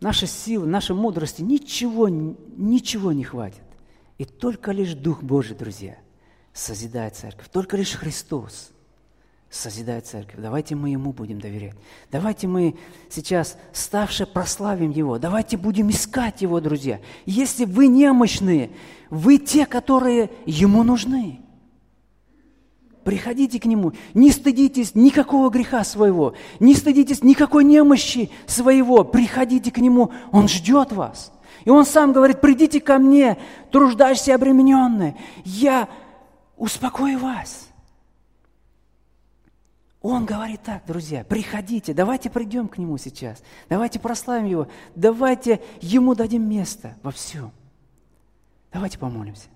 Наши 0.00 0.26
силы, 0.26 0.66
нашей 0.66 0.94
мудрости 0.94 1.42
ничего, 1.42 2.08
ничего 2.08 3.12
не 3.12 3.24
хватит. 3.24 3.62
И 4.18 4.24
только 4.24 4.72
лишь 4.72 4.94
Дух 4.94 5.22
Божий, 5.22 5.56
друзья– 5.56 5.96
созидает 6.58 7.16
церковь. 7.16 7.48
Только 7.50 7.76
лишь 7.76 7.92
Христос 7.92 8.70
созидает 9.48 10.06
церковь. 10.06 10.40
Давайте 10.40 10.74
мы 10.74 10.90
Ему 10.90 11.12
будем 11.12 11.40
доверять. 11.40 11.74
Давайте 12.10 12.46
мы 12.46 12.76
сейчас, 13.08 13.56
ставшие, 13.72 14.26
прославим 14.26 14.90
Его. 14.90 15.18
Давайте 15.18 15.56
будем 15.56 15.88
искать 15.90 16.42
Его, 16.42 16.60
друзья. 16.60 17.00
Если 17.24 17.64
вы 17.64 17.86
немощные, 17.86 18.70
вы 19.08 19.38
те, 19.38 19.64
которые 19.64 20.30
Ему 20.44 20.82
нужны. 20.82 21.40
Приходите 23.08 23.58
к 23.58 23.64
Нему, 23.64 23.94
не 24.12 24.30
стыдитесь 24.30 24.94
никакого 24.94 25.48
греха 25.48 25.82
своего, 25.82 26.34
не 26.60 26.74
стыдитесь 26.74 27.22
никакой 27.24 27.64
немощи 27.64 28.30
своего. 28.46 29.02
Приходите 29.02 29.70
к 29.70 29.78
Нему, 29.78 30.12
Он 30.30 30.46
ждет 30.46 30.92
вас. 30.92 31.32
И 31.64 31.70
Он 31.70 31.86
сам 31.86 32.12
говорит, 32.12 32.42
придите 32.42 32.82
ко 32.82 32.98
мне, 32.98 33.38
труждающиеся 33.72 34.34
обремененные. 34.34 35.16
Я 35.46 35.88
успокою 36.58 37.18
вас. 37.18 37.70
Он 40.02 40.26
говорит 40.26 40.60
так, 40.62 40.84
друзья, 40.86 41.24
приходите, 41.24 41.94
давайте 41.94 42.28
придем 42.28 42.68
к 42.68 42.76
Нему 42.76 42.98
сейчас, 42.98 43.42
давайте 43.70 43.98
прославим 43.98 44.44
Его, 44.44 44.68
давайте 44.94 45.62
Ему 45.80 46.14
дадим 46.14 46.46
место 46.46 46.94
во 47.02 47.10
всем. 47.10 47.52
Давайте 48.70 48.98
помолимся. 48.98 49.48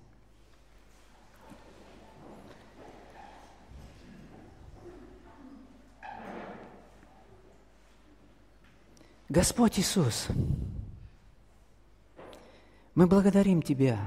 Господь 9.33 9.79
Иисус, 9.79 10.27
мы 12.93 13.07
благодарим 13.07 13.63
Тебя, 13.63 13.99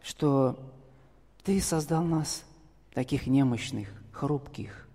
что 0.00 0.56
ты 1.42 1.60
создал 1.60 2.04
нас 2.04 2.44
таких 2.94 3.26
немощных, 3.26 3.88
хрупких. 4.12 4.86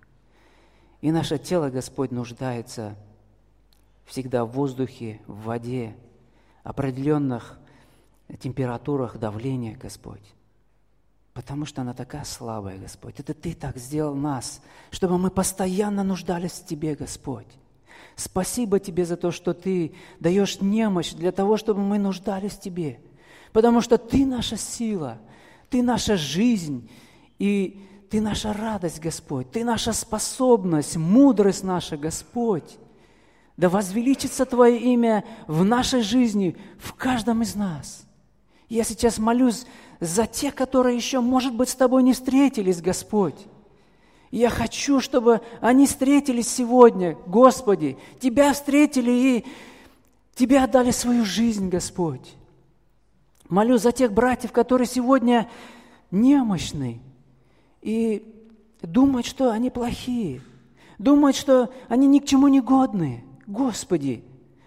И 1.01 1.11
наше 1.11 1.37
тело, 1.37 1.69
Господь, 1.69 2.11
нуждается 2.11 2.95
всегда 4.05 4.45
в 4.45 4.51
воздухе, 4.51 5.19
в 5.27 5.41
воде, 5.41 5.97
определенных 6.63 7.59
температурах 8.39 9.17
давления, 9.17 9.75
Господь. 9.75 10.23
Потому 11.33 11.65
что 11.65 11.81
она 11.81 11.93
такая 11.93 12.23
слабая, 12.23 12.77
Господь. 12.77 13.19
Это 13.19 13.33
Ты 13.33 13.53
так 13.53 13.75
сделал 13.75 14.15
нас, 14.15 14.61
чтобы 14.89 15.17
мы 15.17 15.31
постоянно 15.31 16.05
нуждались 16.05 16.53
в 16.53 16.65
Тебе, 16.65 16.95
Господь. 16.95 17.57
Спасибо 18.15 18.79
Тебе 18.79 19.05
за 19.05 19.17
то, 19.17 19.31
что 19.31 19.53
Ты 19.53 19.93
даешь 20.19 20.61
немощь 20.61 21.13
для 21.13 21.31
того, 21.31 21.57
чтобы 21.57 21.81
мы 21.81 21.99
нуждались 21.99 22.53
в 22.53 22.61
Тебе. 22.61 22.99
Потому 23.53 23.81
что 23.81 23.97
Ты 23.97 24.25
наша 24.25 24.57
сила– 24.57 25.19
ты 25.69 25.83
наша 25.83 26.17
жизнь, 26.17 26.89
и 27.39 27.83
Ты 28.09 28.21
наша 28.21 28.53
радость, 28.53 28.99
Господь. 28.99 29.51
Ты 29.51 29.63
наша 29.63 29.91
способность, 29.93 30.95
мудрость 30.95 31.63
наша, 31.63 31.97
Господь. 31.97 32.77
Да 33.57 33.69
возвеличится 33.69 34.45
Твое 34.45 34.79
имя 34.79 35.25
в 35.47 35.65
нашей 35.65 36.01
жизни, 36.01 36.55
в 36.77 36.93
каждом 36.93 37.41
из 37.41 37.55
нас. 37.55 38.03
Я 38.69 38.83
сейчас 38.83 39.17
молюсь 39.17 39.65
за 39.99 40.25
тех, 40.25 40.55
которые 40.55 40.95
еще, 40.95 41.19
может 41.19 41.53
быть, 41.53 41.69
с 41.69 41.75
Тобой 41.75 42.03
не 42.03 42.13
встретились, 42.13 42.81
Господь. 42.81 43.47
Я 44.31 44.49
хочу, 44.49 44.99
чтобы 44.99 45.41
они 45.61 45.87
встретились 45.87 46.49
сегодня, 46.49 47.17
Господи, 47.25 47.97
Тебя 48.19 48.53
встретили 48.53 49.11
и 49.11 49.45
Тебе 50.35 50.59
отдали 50.59 50.91
свою 50.91 51.25
жизнь, 51.25 51.69
Господь. 51.69 52.35
Молю 53.49 53.77
за 53.77 53.91
тех 53.91 54.11
братьев, 54.11 54.51
которые 54.51 54.87
сегодня 54.87 55.49
немощны 56.11 57.01
и 57.81 58.23
думают, 58.81 59.25
что 59.25 59.51
они 59.51 59.69
плохие, 59.69 60.41
думают, 60.97 61.35
что 61.35 61.71
они 61.87 62.07
ни 62.07 62.19
к 62.19 62.25
чему 62.25 62.49
не 62.49 62.59
годны. 62.59 63.23
Господи, 63.47 64.23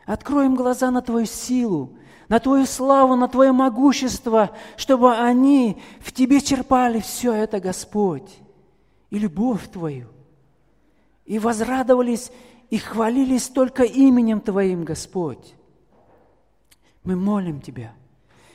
открой 0.07 0.47
им 0.47 0.57
глаза 0.57 0.91
на 0.91 1.03
Твою 1.03 1.27
силу, 1.27 1.99
на 2.29 2.39
Твою 2.39 2.65
славу, 2.65 3.15
на 3.17 3.29
Твое 3.29 3.53
могущество, 3.53 4.51
чтобы 4.77 5.15
они 5.15 5.77
в 6.01 6.13
Тебе 6.13 6.41
черпали 6.41 7.01
все 7.01 7.35
это, 7.35 7.61
Господь, 7.61 8.39
и 9.11 9.19
любовь 9.19 9.69
Твою, 9.71 10.09
и 11.25 11.39
возрадовались 11.39 12.31
и 12.71 12.79
хвалились 12.79 13.49
только 13.49 13.83
именем 13.83 14.41
Твоим, 14.41 14.85
Господь. 14.85 15.55
Мы 17.03 17.17
молим 17.17 17.61
Тебя– 17.61 17.95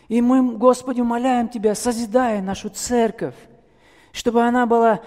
и 0.08 0.22
мы, 0.22 0.58
Господи, 0.58 1.02
умоляем 1.02 1.50
Тебя, 1.50 1.76
созидая 1.76 2.42
нашу 2.42 2.70
церковь, 2.70 3.36
чтобы 4.12 4.44
она 4.44 4.66
была 4.66 5.02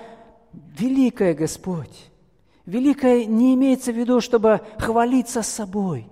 великая, 0.53 1.35
Господь. 1.35 2.11
Великая 2.67 3.25
не 3.25 3.55
имеется 3.55 3.93
в 3.93 3.97
виду, 3.97 4.21
чтобы 4.21 4.61
хвалиться 4.79 5.43
собой, 5.43 6.09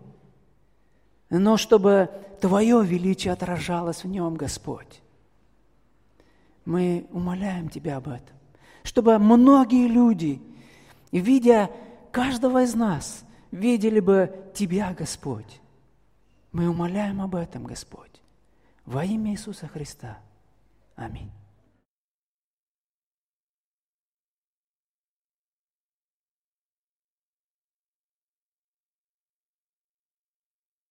но 1.31 1.57
чтобы 1.57 2.11
Твое 2.41 2.83
величие 2.85 3.33
отражалось 3.33 4.05
в 4.05 4.09
нем, 4.09 4.35
Господь. 4.35 5.03
Мы 6.65 7.07
умоляем 7.11 7.69
Тебя 7.69 7.97
об 7.97 8.09
этом, 8.09 8.36
чтобы 8.87 9.19
многие 9.19 9.89
люди, 9.89 10.41
видя 11.11 11.73
каждого 12.13 12.63
из 12.63 12.75
нас, 12.77 13.25
видели 13.51 13.99
бы 13.99 14.33
Тебя, 14.55 14.95
Господь. 14.95 15.61
Мы 16.53 16.69
умоляем 16.69 17.21
об 17.21 17.35
этом, 17.35 17.65
Господь. 17.65 18.23
Во 18.85 19.05
имя 19.05 19.33
Иисуса 19.33 19.67
Христа. 19.67 20.21
Аминь. 20.95 21.33